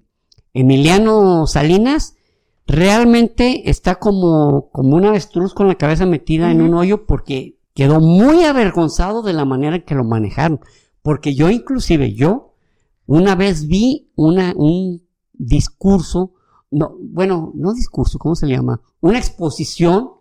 [0.59, 2.15] Emiliano Salinas
[2.65, 7.99] realmente está como, como un avestruz con la cabeza metida en un hoyo porque quedó
[7.99, 10.59] muy avergonzado de la manera en que lo manejaron.
[11.03, 12.55] Porque yo inclusive, yo,
[13.05, 15.03] una vez vi una, un
[15.33, 16.33] discurso,
[16.71, 18.81] no, bueno, no discurso, ¿cómo se le llama?
[18.99, 20.13] Una exposición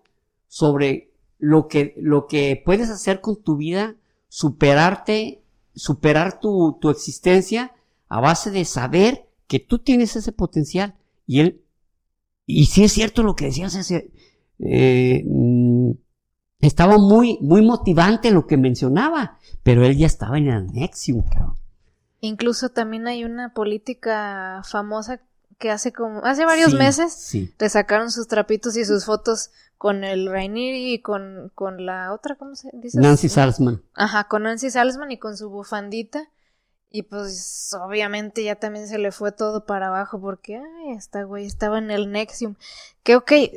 [0.49, 3.97] sobre lo que, lo que puedes hacer con tu vida,
[4.29, 5.43] superarte,
[5.75, 7.73] superar tu, tu existencia
[8.09, 10.95] a base de saber que tú tienes ese potencial.
[11.27, 11.63] Y él,
[12.47, 14.11] y sí es cierto lo que decías, ese,
[14.59, 15.91] eh, mm,
[16.61, 21.55] estaba muy, muy motivante lo que mencionaba, pero él ya estaba en el Nexium, cabrón.
[22.21, 25.21] Incluso también hay una política famosa
[25.59, 27.55] que hace como, hace varios Sí, meses, Sí.
[27.59, 32.37] le sacaron sus trapitos y sus fotos con el Rainier y con, con la otra,
[32.37, 32.99] ¿cómo se dice?
[33.01, 33.83] Nancy Salzman.
[33.95, 36.29] Ajá, con Nancy Salzman y con su bufandita.
[36.97, 41.45] Y pues obviamente ya también se le fue todo para abajo porque, ay, esta güey
[41.45, 42.55] estaba en el Nexium.
[43.03, 43.53] Que ok, eh,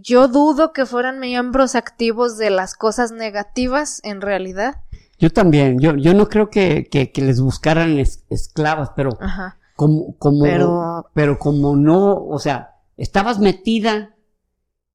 [0.00, 4.76] yo dudo que fueran miembros activos de las cosas negativas en realidad.
[5.18, 9.58] Yo también, yo, yo no creo que, que, que les buscaran es- esclavas, pero Ajá.
[9.76, 14.16] como, como, Pero- pero como no, o sea, estabas metida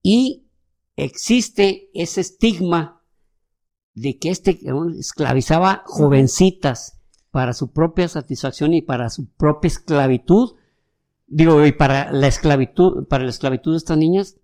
[0.02, 0.48] y
[0.96, 3.04] existe ese estigma
[3.94, 6.97] de que este cabrón esclavizaba jovencitas
[7.38, 10.56] para su propia satisfacción y para su propia esclavitud,
[11.28, 14.38] digo, y para la esclavitud, para la esclavitud de estas niñas,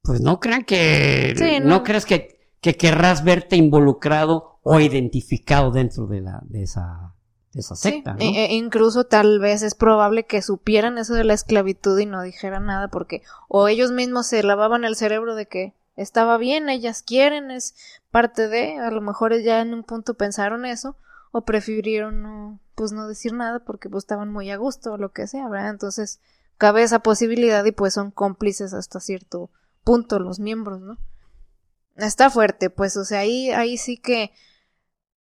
[0.00, 1.66] pues no crean que, Sí, no.
[1.68, 1.82] no.
[1.82, 7.12] creas que, que querrás verte involucrado o identificado dentro de la, de esa,
[7.52, 8.20] de esa Sí, secta, ¿no?
[8.20, 12.22] e- e- incluso tal vez es probable que supieran eso de la esclavitud y no
[12.22, 17.02] dijeran nada porque o ellos mismos se lavaban el cerebro de que estaba bien, ellas
[17.02, 17.74] quieren, es
[18.10, 20.96] parte de, a lo mejor ya en un punto pensaron eso
[21.38, 25.12] o prefirieron no, pues no decir nada porque pues estaban muy a gusto o lo
[25.12, 25.70] que sea, ¿verdad?
[25.70, 26.20] Entonces
[26.56, 29.50] cabe esa posibilidad y pues son cómplices hasta cierto
[29.84, 30.98] punto los miembros, ¿no?
[31.96, 34.30] Está fuerte, pues, o sea, ahí, ahí sí que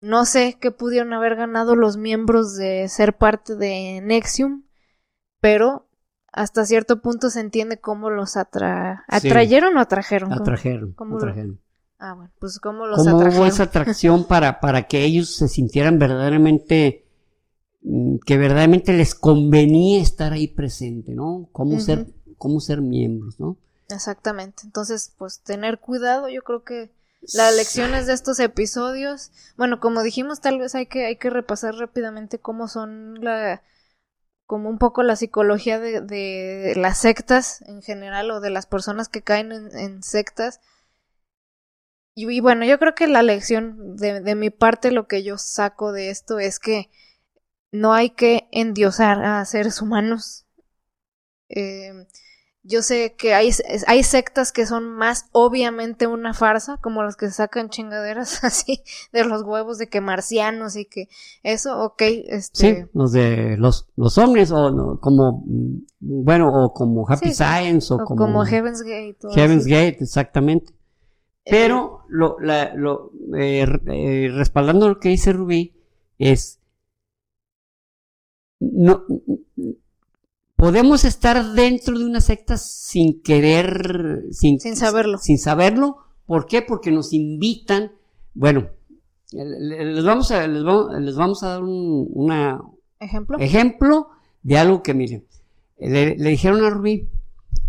[0.02, 4.64] no sé qué pudieron haber ganado los miembros de ser parte de Nexium,
[5.40, 5.88] pero
[6.34, 9.30] hasta cierto punto se entiende cómo los atra Sí.
[9.30, 10.34] atrayeron o atrajeron.
[10.34, 11.62] Atrajeron, ¿Cómo atrajeron.
[11.98, 15.98] Ah, bueno, pues cómo los ¿Cómo hubo esa atracción para, para que ellos se sintieran
[15.98, 17.06] verdaderamente,
[17.82, 21.48] mm, que verdaderamente les convenía estar ahí presente, ¿no?
[21.52, 23.58] Cómo ser, cómo ser miembros, ¿no?
[23.90, 24.64] Exactamente.
[24.66, 26.92] Entonces, pues tener cuidado, yo creo que
[27.34, 31.76] las lecciones de estos episodios, bueno, como dijimos, tal vez hay que, hay que repasar
[31.76, 33.62] rápidamente cómo son la,
[34.46, 39.10] como un poco la psicología de, de las sectas en general o de las personas
[39.10, 40.60] que caen en, en sectas.
[42.16, 45.38] Y, y bueno, yo creo que la lección de, de mi parte, lo que yo
[45.38, 46.90] saco de esto es que
[47.72, 50.46] no hay que endiosar a seres humanos.
[51.50, 52.08] Eh,
[52.68, 53.52] yo sé que hay,
[53.86, 59.24] hay sectas que son más obviamente una farsa, como las que sacan chingaderas así de
[59.24, 61.08] los huevos de que marcianos y que
[61.44, 62.76] eso, ok, este...
[62.86, 67.36] Sí, los de los, los hombres, o no, como, mm, bueno, o como Happy Sí.
[67.36, 69.18] Science, o, o como, como, Heaven's Gate.
[69.36, 69.72] Heaven's así.
[69.72, 70.74] Gate, exactamente.
[71.48, 75.74] Pero lo, la, lo, eh, eh, respaldando lo que dice Rubí,
[76.18, 76.60] es
[78.60, 79.04] no
[80.56, 85.18] podemos estar dentro de una secta sin querer, sin, Sin saberlo.
[85.18, 85.98] sin saberlo.
[86.26, 86.62] ¿Por qué?
[86.62, 87.92] Porque nos invitan.
[88.34, 88.70] Bueno,
[89.32, 92.62] le- les vamos a, les vamos, les vamos a dar un una
[93.00, 93.38] Ejemplo.
[93.40, 94.08] ejemplo
[94.42, 95.26] de algo que miren.
[95.78, 97.08] Le, le dijeron a Rubí,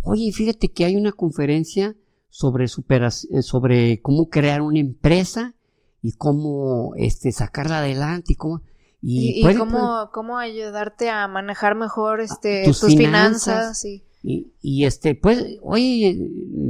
[0.05, 1.95] oye, fíjate que hay una conferencia
[2.37, 5.55] sobre superac- eh, sobre cómo crear una empresa
[6.03, 8.61] y cómo este sacarla adelante y cómo
[9.01, 13.81] y, y puede- cómo, cómo ayudarte a manejar mejor este, tus tus, finanzas.
[13.81, 13.85] finanzas.
[13.87, 16.19] y, y, y, este pues oye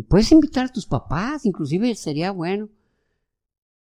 [0.08, 2.68] puedes invitar a tus papás inclusive sería bueno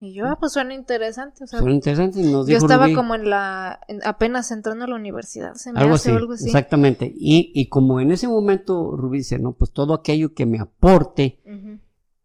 [0.03, 1.43] y yo, ah, pues suena interesante.
[1.43, 2.95] O sea, Suena interesante nos yo dijo estaba Rubí.
[2.95, 6.33] como en la, en- apenas entrando a la universidad, se me algo hace así, algo
[6.33, 6.45] así.
[6.45, 10.59] exactamente y, y como en ese momento Rubí dice no pues todo aquello que me
[10.59, 11.39] aporte.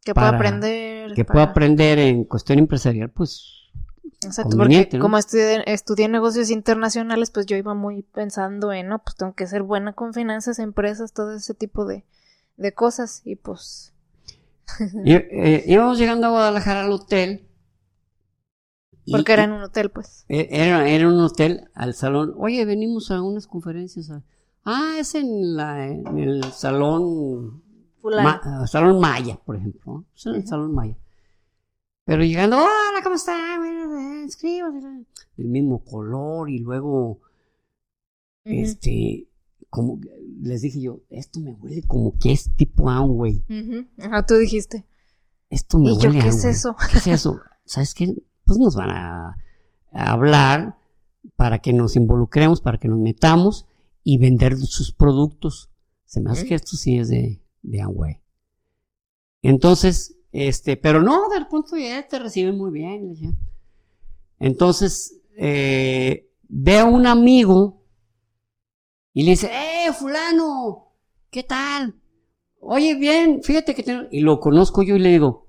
[0.05, 1.13] Que pueda aprender.
[1.15, 3.55] que para- pueda aprender en cuestión empresarial pues
[4.25, 9.15] Exacto, porque como estudié, estudié negocios internacionales, pues yo iba muy pensando en, no, pues
[9.17, 12.05] tengo que ser buena con finanzas, empresas, todo ese tipo de,
[12.57, 13.23] de cosas.
[13.25, 13.93] Y pues,
[15.05, 17.48] y, eh, íbamos llegando a Guadalajara al hotel
[19.09, 20.25] y- porque era en un hotel, pues.
[20.29, 22.35] Eh, Era, era un hotel al salón.
[22.37, 24.11] Oye, venimos a unas conferencias.
[24.11, 24.23] a-
[24.65, 27.63] Ah, es en, la, en el salón.
[28.03, 29.81] Ma- ah, salón Maya, por ejemplo.
[29.93, 30.05] ¿no?
[30.15, 30.97] Es en el salón Maya.
[32.05, 33.37] Pero llegando, hola, ¿cómo está?
[33.59, 35.05] Bueno, eh, escríbase".
[35.37, 37.21] El mismo color y luego,
[38.45, 39.29] este,
[39.71, 40.01] como
[40.43, 43.43] les dije yo, esto me huele como que es tipo Amway.
[43.49, 43.87] Ujú.
[43.99, 44.87] Ajá, tú dijiste.
[45.51, 46.53] Esto me ¿Y yo huele a qué es Amway".
[46.53, 46.77] eso?
[46.93, 47.41] ¿Qué es eso?
[47.65, 48.15] ¿Sabes qué?
[48.49, 49.37] Pues nos van a,
[49.93, 50.79] a hablar
[51.37, 53.67] para que nos involucremos, para que nos metamos
[54.03, 55.71] y vender sus productos.
[56.07, 58.23] Se me hace que esto sí es de, de Amway.
[59.43, 63.15] Entonces, Este, pero no, del punto ya te reciben muy bien.
[64.39, 67.83] Entonces, eh, ve a un amigo
[69.13, 70.95] y le dice, ¡eh, fulano!
[71.31, 72.01] ¿Qué tal?
[72.61, 74.05] Oye, bien, fíjate que tengo...
[74.11, 75.49] Y lo conozco yo y le digo,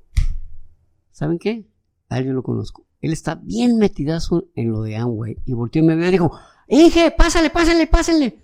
[1.11, 1.69] ¿saben qué?
[2.09, 2.85] A él yo lo conozco.
[3.01, 5.37] Él está bien metidazo en lo de Amway.
[5.45, 6.31] Y volteó y me vio y dijo,
[6.67, 8.39] Inge, pásale, pásale, pásale.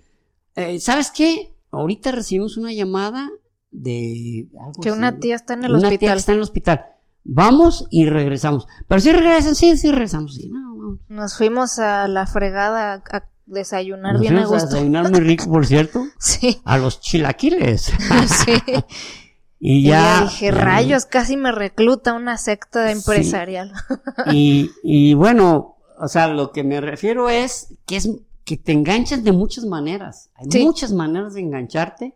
[0.54, 1.54] Eh, ¿Sabes qué?
[1.70, 3.30] Ahorita recibimos una llamada
[3.70, 4.48] de...
[4.58, 6.18] algo Que así, una tía está en el Una tía que hospital.
[6.18, 6.86] está en el hospital.
[7.24, 8.66] Vamos y regresamos.
[8.88, 10.34] Pero si regresan, sí, sí regresamos.
[10.34, 10.98] Sí, no, no.
[11.08, 15.66] Nos fuimos a la fregada a, desayunar Nos bien a a desayunar muy rico, por
[15.66, 16.04] cierto.
[16.18, 17.92] Sí, A los chilaquiles.
[18.44, 18.52] sí.
[19.68, 20.20] y Y ya.
[20.20, 22.92] ya dije, rayos, casi me recluta una secta Sí.
[22.92, 23.72] empresarial.
[24.32, 28.08] Y, y bueno, o sea, lo que me refiero es que es
[28.44, 30.30] que te enganchas de muchas maneras.
[30.36, 30.64] Hay Sí.
[30.64, 32.14] muchas maneras de engancharte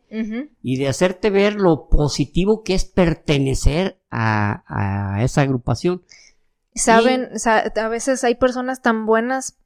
[0.62, 6.02] y de hacerte ver lo positivo que es pertenecer a, a esa agrupación.
[6.77, 9.56] Saben, sa- a veces hay personas tan buenas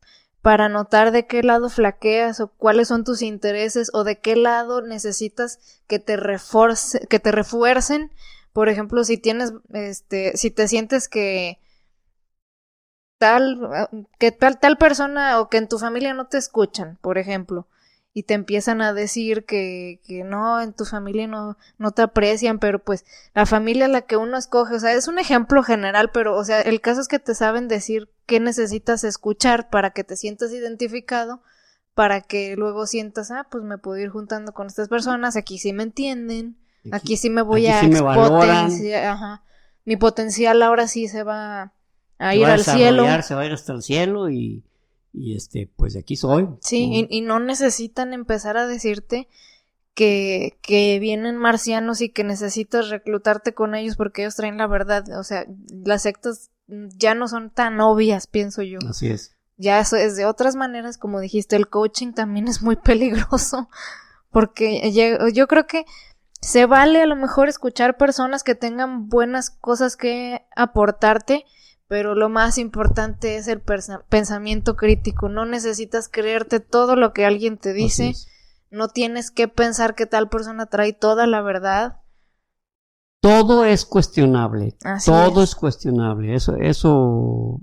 [0.45, 4.83] para notar de qué lado flaqueas o cuáles son tus intereses o de qué lado
[4.83, 8.13] necesitas que te reforce, que te refuercen.
[8.53, 11.61] Por ejemplo, si tienes, este, si te sientes que
[13.17, 13.89] tal,
[14.19, 17.67] que tal, tal persona o que en tu familia no te escuchan, por ejemplo,
[18.17, 22.61] y te empiezan a decir que, que no, en tu familia no, no te aprecian,
[22.61, 23.05] pero pues
[23.35, 26.45] la familia es la que uno escoge, o sea, es un ejemplo general, pero, o
[26.45, 30.53] sea, el caso es que te saben decir qué necesitas escuchar para que te sientas
[30.53, 31.43] identificado,
[31.95, 35.73] para que luego sientas, ah, pues me puedo ir juntando con estas personas, aquí sí
[35.73, 36.57] me entienden,
[36.93, 37.99] aquí sí me voy a sí me
[38.95, 39.43] ajá,
[39.85, 41.73] mi potencial ahora sí se va
[42.19, 43.03] a ir va a al cielo.
[43.03, 44.63] desarrollar, Se va a ir hasta el cielo y,
[45.15, 46.49] y este, pues de aquí soy.
[46.61, 46.95] Sí, ¿no?
[46.97, 49.29] y, y no necesitan empezar a decirte
[49.95, 55.05] que, que vienen marcianos y que necesitas reclutarte con ellos porque ellos traen la verdad.
[55.19, 55.47] O sea,
[55.85, 58.79] las sectas ya no son tan obvias, pienso yo.
[58.89, 59.37] Así es.
[59.57, 63.69] Ya eso es de otras maneras, como dijiste, el coaching también es muy peligroso
[64.31, 64.91] porque
[65.33, 65.85] yo creo que
[66.41, 71.45] se vale a lo mejor escuchar personas que tengan buenas cosas que aportarte,
[71.89, 75.29] pero lo más importante es el pensamiento crítico.
[75.29, 78.15] No necesitas creerte todo lo que alguien te dice,
[78.71, 82.01] no tienes que pensar que tal persona trae toda la verdad.
[83.21, 84.77] Todo es cuestionable.
[84.85, 85.51] Así todo es.
[85.51, 85.55] es.
[85.55, 86.35] cuestionable.
[86.35, 87.61] Eso, eso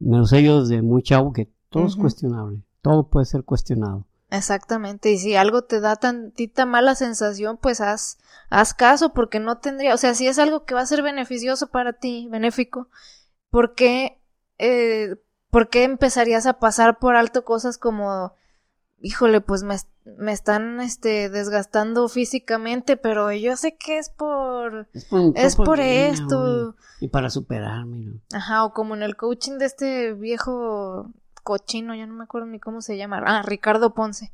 [0.00, 2.62] me lo sé yo desde muy chavo que todo es cuestionable.
[2.82, 4.06] Todo puede ser cuestionado.
[4.30, 8.18] Exactamente, y si algo te da tantita mala sensación, pues haz,
[8.50, 11.68] haz caso, porque no tendría, o sea, si es algo que va a ser beneficioso
[11.68, 12.88] para ti, benéfico,
[13.50, 14.20] ¿por qué,
[14.58, 15.16] eh,
[15.50, 18.32] por qué empezarías a pasar por alto cosas como,
[18.98, 25.04] híjole, pues me, me están, este, desgastando físicamente, pero yo sé que es por, Es
[25.04, 26.74] por, es por bien, esto.
[27.00, 28.20] Y para superarme, ¿no?
[28.32, 31.12] Ajá, o como en el coaching de este viejo
[31.44, 33.22] cochino, ya no me acuerdo ni cómo se llama.
[33.24, 34.32] Ah, Ricardo Ponce.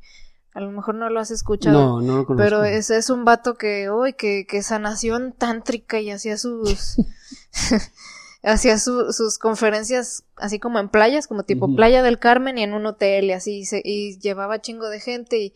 [0.53, 1.79] A lo mejor no lo has escuchado.
[1.79, 2.43] No, no lo conozco.
[2.43, 6.97] pero es, es un vato que, uy, que, que sanación tántrica y hacía sus.
[8.43, 11.73] hacía su- sus conferencias así como en playas, como tipo.
[11.75, 15.37] Playa del Carmen y en un hotel y así, se- y llevaba chingo de gente
[15.39, 15.53] y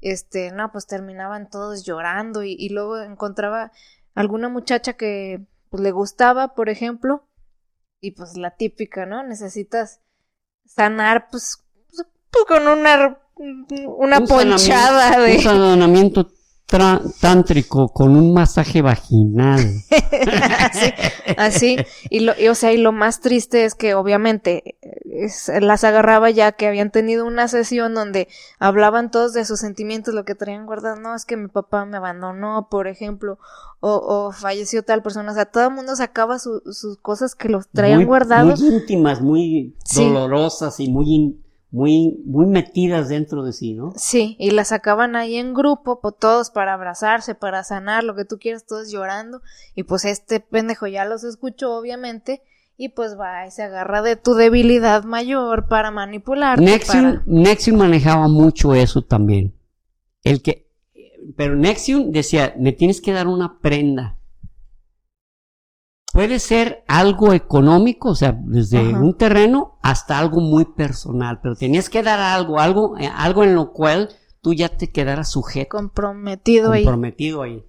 [0.00, 3.72] este, no, pues terminaban todos llorando y, y luego encontraba
[4.14, 7.26] alguna muchacha que pues, le gustaba, por ejemplo,
[8.02, 9.22] y pues la típica, ¿no?
[9.22, 10.00] Necesitas
[10.66, 11.58] sanar, pues,
[12.30, 15.36] pues, con una, una Un ponchada sanamiento- de...
[15.36, 16.33] Un sanamiento tra-
[17.20, 19.60] tántrico con un masaje vaginal.
[20.70, 20.92] así,
[21.36, 21.76] así.
[22.10, 26.30] Y lo, y, o sea, y lo más triste es que obviamente es- las agarraba
[26.30, 28.28] ya que habían tenido una sesión donde
[28.58, 31.96] hablaban todos de sus sentimientos, lo que traían guardado, no, es que mi papá me
[31.98, 33.38] abandonó, por ejemplo,
[33.80, 37.48] o, o falleció tal persona, o sea, todo el mundo sacaba su- sus cosas que
[37.48, 38.60] los traían muy, guardados.
[38.60, 40.04] Muy íntimas, muy Sí.
[40.04, 41.43] dolorosas y muy, in-
[41.74, 43.92] muy, muy metidas dentro de sí, ¿no?
[43.96, 48.24] Sí, y las sacaban ahí en grupo, pues todos para abrazarse, para sanar, lo que
[48.24, 49.42] tú quieras, todos llorando.
[49.74, 52.42] Y pues este pendejo ya los escuchó, obviamente,
[52.76, 56.64] y pues va y se agarra de tu debilidad mayor para manipularte.
[56.64, 59.52] Nexium, para- Nexium manejaba mucho eso también.
[60.22, 60.68] El que,
[61.36, 64.13] pero Nexium decía, me tienes que dar una prenda.
[66.14, 69.00] Puede ser algo económico, o sea, desde Ajá.
[69.00, 73.56] un terreno hasta algo muy personal, pero tenías que dar algo, algo, eh, algo en
[73.56, 74.10] lo cual
[74.40, 76.84] tú ya te quedaras sujeto, comprometido ahí.
[76.84, 77.64] comprometido ahí.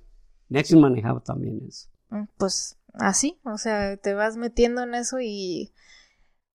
[0.49, 1.89] Nexium manejaba también eso.
[2.11, 5.73] Mm, Pues así, o sea, te vas metiendo en eso y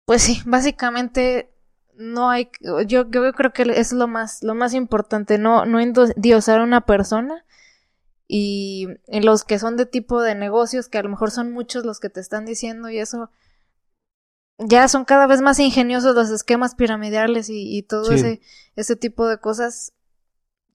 [0.04, 1.50] pues sí, básicamente
[1.96, 2.50] no hay
[2.86, 6.82] yo, yo creo que es lo más lo más importante, no no endiosar a una
[6.82, 7.44] persona
[8.32, 11.98] y los que son de tipo de negocios, que a lo mejor son muchos los
[11.98, 13.28] que te están diciendo y eso,
[14.56, 18.40] ya son cada vez más ingeniosos los esquemas piramidales y, todo ese,
[18.76, 19.94] ese tipo de cosas.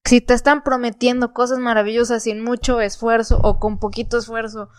[0.03, 4.69] Si te están prometiendo cosas maravillosas sin mucho esfuerzo o con poquito esfuerzo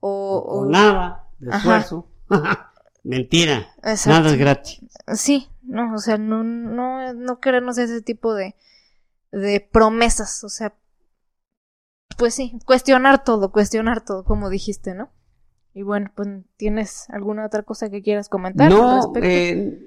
[0.00, 2.06] o, o, nada de esfuerzo.
[3.02, 3.66] Mentira.
[3.82, 4.80] Nada es gratis.
[5.14, 8.56] Sí, no, o sea, no, no, no queremos ese tipo de,
[9.32, 10.74] de promesas, o sea,
[12.16, 15.10] pues sí, cuestionar todo, cuestionar todo, como dijiste, ¿no?
[15.74, 18.70] Y bueno, pues tienes alguna otra cosa que quieras comentar.
[18.70, 19.78] No, eh,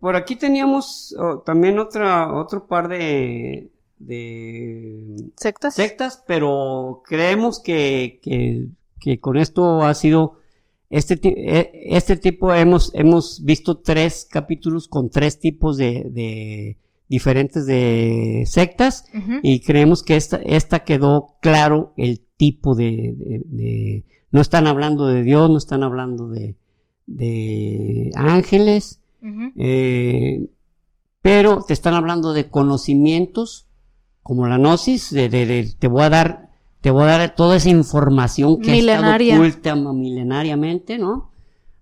[0.00, 5.74] por aquí teníamos oh, también otra, otro par de, de sectas.
[5.74, 8.68] Sectas, pero creemos que, que,
[9.00, 10.38] que con esto ha sido
[10.90, 16.78] este, e, este tipo, hemos, hemos visto tres capítulos con tres tipos de, de
[17.08, 19.04] diferentes de sectas
[19.42, 24.04] y creemos que esta, esta quedó claro el tipo de
[24.34, 26.56] no están hablando de Dios, no están hablando de,
[27.06, 29.00] de ángeles,
[29.56, 30.48] eh,
[31.22, 33.68] pero te están hablando de conocimientos
[34.24, 36.50] como la gnosis, de, te voy a dar,
[36.80, 41.30] te voy a dar toda esa información que ha estado oculta milenariamente, ¿no?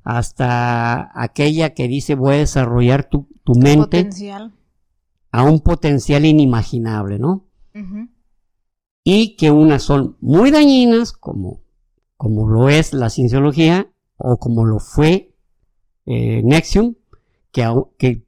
[0.05, 4.11] Hasta aquella que dice voy a desarrollar tu, tu mente
[5.33, 7.49] a un potencial inimaginable, ¿no?
[9.03, 11.63] Y que unas son muy dañinas, como
[12.23, 15.35] como lo es la cienciología o como lo fue
[16.07, 16.95] eh, Nexium,
[17.51, 17.69] que,
[17.99, 18.23] que,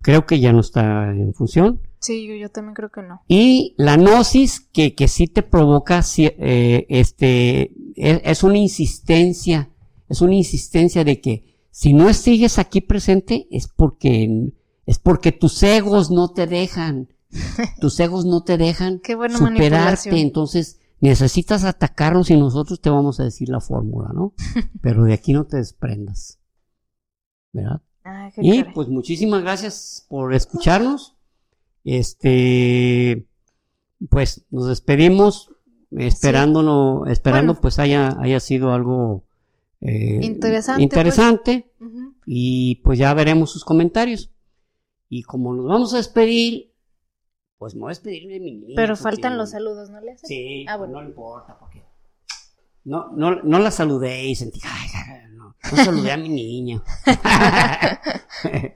[0.00, 1.80] creo que ya no está en función.
[1.98, 3.22] Sí, yo, también creo que no.
[3.26, 9.68] Y la gnosis, que, que sí te provoca, eh, este, es, es, una insistencia,
[10.08, 14.52] es una insistencia de que si no sigues aquí presente es porque,
[14.86, 17.08] es porque tus egos no te dejan,
[17.80, 19.00] tus egos no te dejan
[19.36, 24.34] superarte, entonces necesitas atacarnos y nosotros te vamos a decir la fórmula, ¿no?
[24.80, 26.38] Pero de aquí no te desprendas.
[27.52, 27.82] ¿Verdad?
[28.04, 31.16] Ah, y pues muchísimas gracias por escucharnos.
[31.84, 33.26] Este,
[34.08, 35.50] pues nos despedimos
[35.90, 39.24] esperándonos, esperando pues haya, haya sido algo
[39.80, 40.82] eh, interesante.
[40.82, 41.70] interesante
[42.26, 44.33] Y pues ya veremos sus comentarios.
[45.08, 46.74] Y como nos vamos a despedir,
[47.58, 48.74] pues me voy a despedir de mi niña.
[48.76, 50.28] Pero faltan los saludos, ¿no le haces?
[50.28, 50.94] Sí, ah, bueno.
[50.94, 51.84] no le importa, porque
[52.84, 54.88] no, no, no la saludé y sentí, ay,
[55.32, 56.82] no, no saludé a mi niña.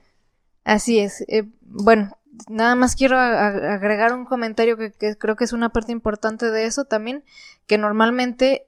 [0.65, 1.25] Así es.
[1.29, 2.17] Eh, bueno,
[2.49, 6.85] nada más quiero agregar un comentario que, creo que es una parte importante de eso
[6.85, 7.25] también,
[7.67, 8.67] que normalmente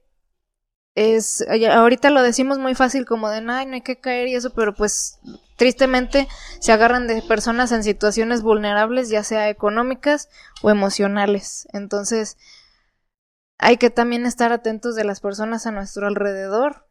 [0.95, 4.51] es, ahorita lo decimos muy fácil como de, ay, no hay que caer y eso,
[4.55, 5.21] pero pues
[5.61, 6.27] tristemente
[6.59, 10.31] se agarran de personas en situaciones vulnerables, ya sea económicas
[10.63, 11.69] o emocionales.
[11.75, 12.39] Entonces,
[13.59, 16.87] hay que también estar atentos de las personas a nuestro alrededor.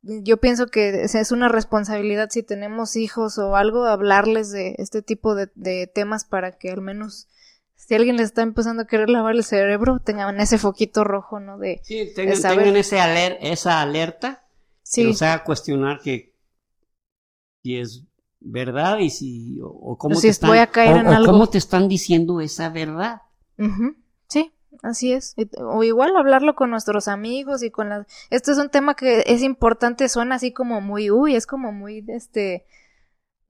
[0.00, 5.34] yo pienso que es una responsabilidad si tenemos hijos o algo, hablarles de este tipo
[5.34, 7.28] de temas para que al menos
[7.74, 11.58] si alguien les está empezando a querer lavar el cerebro, tengan ese foquito rojo, ¿no?
[11.58, 12.32] De, sí, tengan,
[12.76, 14.46] ese esa alerta
[14.82, 15.02] sí.
[15.02, 16.31] que nos haga cuestionar que
[17.62, 18.04] si es
[18.40, 23.22] verdad y si o, cómo te están a caer cómo te están diciendo esa verdad.
[24.28, 24.52] Sí,
[24.82, 25.34] así es.
[25.58, 28.06] O igual hablarlo con nuestros amigos y con las.
[28.30, 32.04] Esto es un tema que es importante, suena así como muy, uy, es como muy,
[32.08, 32.66] este,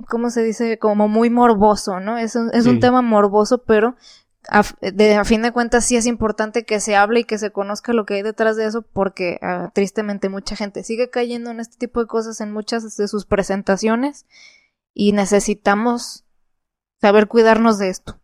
[0.09, 0.79] ¿cómo se dice?
[0.79, 2.19] Como muy morboso, ¿no?
[2.19, 3.97] Es un, es un tema morboso, pero
[4.49, 7.53] a, de, a fin de cuentas sí es importante que se hable y que se
[7.53, 11.61] conozca lo que hay detrás de eso porque ah, tristemente mucha gente sigue cayendo en
[11.61, 14.27] este tipo de cosas en muchas de sus presentaciones
[14.95, 16.25] y necesitamos
[17.01, 18.21] saber cuidarnos de esto.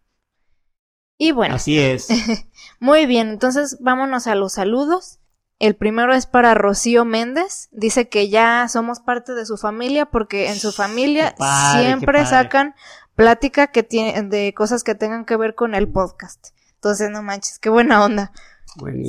[1.18, 1.56] Y bueno.
[1.56, 2.08] Así es.
[2.80, 5.18] muy bien, entonces vámonos a los saludos.
[5.58, 7.68] El primero es para Rocío Méndez.
[7.72, 11.34] Dice que ya somos parte de su familia porque en su familia
[11.74, 12.76] siempre sacan
[13.18, 16.50] plática que tiene de cosas que tengan que ver con el podcast.
[16.76, 18.30] Entonces, no manches, qué buena onda.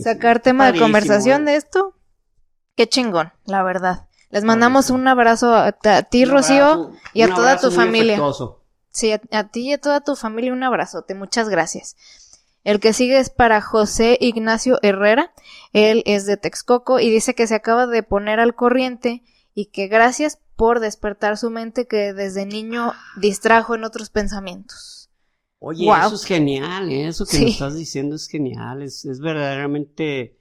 [0.04, 1.94] Sacar tema de conversación de esto.
[2.76, 4.08] Qué chingón, la verdad.
[4.32, 5.74] Les mandamos un abrazo a,
[6.10, 8.20] ti, Rocío, y a toda tu familia.
[8.90, 11.14] Sí, a, a, ti y a toda tu familia un abrazote.
[11.14, 11.96] Muchas gracias.
[12.64, 15.32] El que sigue es para José Ignacio Herrera.
[15.72, 19.22] Él es de Texcoco y dice que se acaba de poner al corriente
[19.54, 25.10] y que gracias por despertar su mente que desde niño distrajo en otros pensamientos.
[25.58, 27.08] Oye, eso es genial, ¿eh?
[27.08, 30.38] eso que nos estás diciendo es genial, es, verdaderamente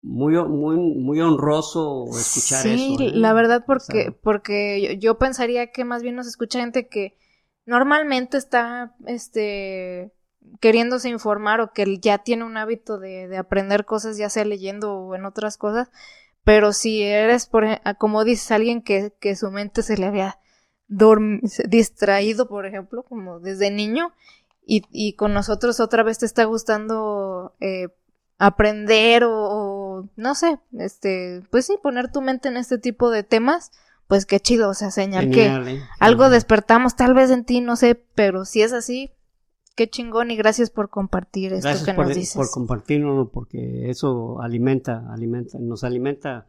[0.00, 2.76] muy, muy, muy honroso escuchar eso.
[2.76, 3.10] Sí, ¿eh?
[3.12, 7.18] la verdad porque, porque yo, pensaría que más bien nos escucha gente que
[7.66, 10.12] normalmente está, este,
[10.60, 14.94] queriéndose informar o que ya tiene un hábito de, de aprender cosas, ya sea leyendo
[14.94, 15.90] o en otras cosas,
[16.44, 20.38] pero si eres, por, ej- como dices, alguien que, que su mente se le había
[21.68, 24.12] distraído, por ejemplo, como desde niño,
[24.66, 27.88] y, y con nosotros otra vez te está gustando eh,
[28.38, 33.22] aprender o, o, no sé, este, pues sí, poner tu mente en este tipo de
[33.22, 33.70] temas,
[34.06, 35.82] pues qué chido, o sea, señal que ¿eh?
[36.00, 39.12] algo despertamos tal vez en ti, no sé, pero si es así,
[39.76, 42.34] qué chingón y gracias por compartir esto Gracias que por, nos dices.
[42.36, 46.46] por compartirlo, porque eso alimenta, alimenta, nos alimenta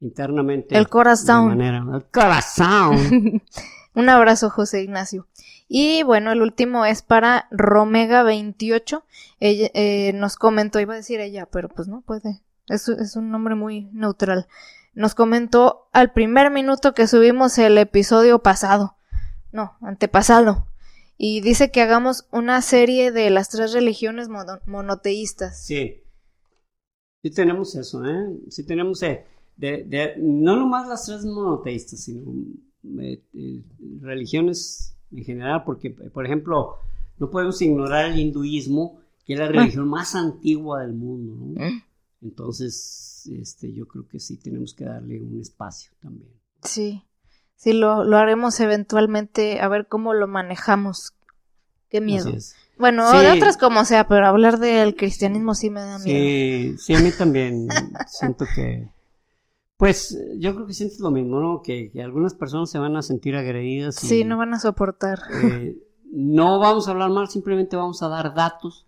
[0.00, 0.76] internamente.
[0.76, 1.50] El corazón.
[1.50, 3.42] de manera- el corazón.
[3.94, 5.26] Un abrazo, José Ignacio.
[5.68, 9.02] Y bueno, el último es para Romega28.
[9.40, 12.42] Ella eh, nos comentó, iba a decir ella, pero pues no puede.
[12.68, 14.48] Es, es un nombre muy neutral.
[14.94, 18.96] Nos comentó al primer minuto que subimos el episodio pasado.
[19.50, 20.66] No, antepasado.
[21.18, 25.64] Y dice que hagamos una serie de las tres religiones mono- monoteístas.
[25.64, 26.02] Sí.
[27.22, 28.38] Sí tenemos eso, ¿eh?
[28.50, 29.24] Sí tenemos, eh,
[29.56, 32.22] de, de- no nomás las tres monoteístas, sino
[33.00, 33.62] eh, eh,
[34.00, 36.76] religiones en general, porque, por ejemplo,
[37.18, 41.64] no podemos ignorar el hinduismo, que es la religión más antigua del mundo, ¿no?
[41.64, 41.82] ¿Eh?
[42.22, 46.30] Entonces, este, yo creo que sí tenemos que darle un espacio también.
[46.62, 47.02] Sí,
[47.56, 51.12] sí, lo, lo haremos eventualmente, a ver cómo lo manejamos.
[51.88, 52.28] Qué miedo.
[52.28, 52.54] Así es.
[52.78, 53.18] Bueno, Sí.
[53.18, 56.04] de otras como sea, pero hablar del cristianismo sí me da miedo.
[56.18, 57.68] Sí, sí, a mí también
[58.08, 58.88] siento que,
[59.78, 61.62] pues, yo creo que sientes lo mismo, ¿no?
[61.62, 64.02] Que, que algunas personas se van a sentir agredidas.
[64.04, 65.20] y, Sí, no van a soportar.
[65.42, 65.76] eh,
[66.10, 68.86] no vamos a hablar mal, simplemente vamos a dar datos,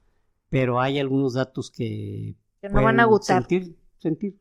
[0.50, 3.42] pero hay algunos datos que Que no van a gustar.
[3.46, 4.36] sentir, sentir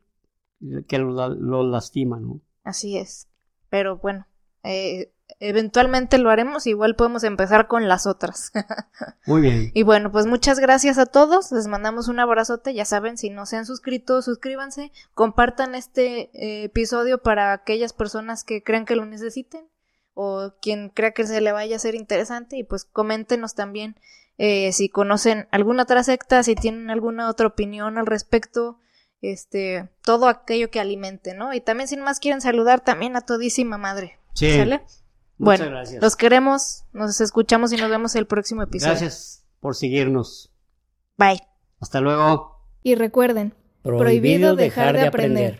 [0.86, 2.40] que lo, lo lastiman, ¿no?
[2.64, 3.28] Así es.
[3.70, 4.26] Pero bueno,
[4.62, 6.66] eh, eventualmente lo haremos.
[6.66, 8.52] Igual podemos empezar con las otras.
[9.26, 9.70] Muy bien.
[9.74, 11.52] y bueno, pues muchas gracias a todos.
[11.52, 12.74] Les mandamos un abrazote.
[12.74, 14.92] Ya saben, si no se han suscrito, suscríbanse.
[15.14, 19.66] Compartan este eh, episodio para aquellas personas que crean que lo necesiten.
[20.14, 22.56] O quien crea que se le vaya a hacer interesante.
[22.56, 23.96] Y pues coméntenos también
[24.38, 28.78] eh, si conocen alguna otra secta, si tienen alguna otra opinión al respecto
[29.22, 31.52] este, todo aquello que alimente, ¿no?
[31.54, 34.18] Y también sin más quieren saludar también a todísima madre.
[34.34, 34.56] Sí.
[34.56, 34.78] ¿Sale?
[34.78, 36.02] Muchas Bueno, gracias.
[36.02, 38.92] los queremos, nos escuchamos y nos vemos el próximo episodio.
[38.92, 40.52] Gracias por seguirnos.
[41.16, 41.40] Bye.
[41.80, 42.60] Hasta luego.
[42.82, 45.56] Y recuerden, Prohibido dejar de aprender.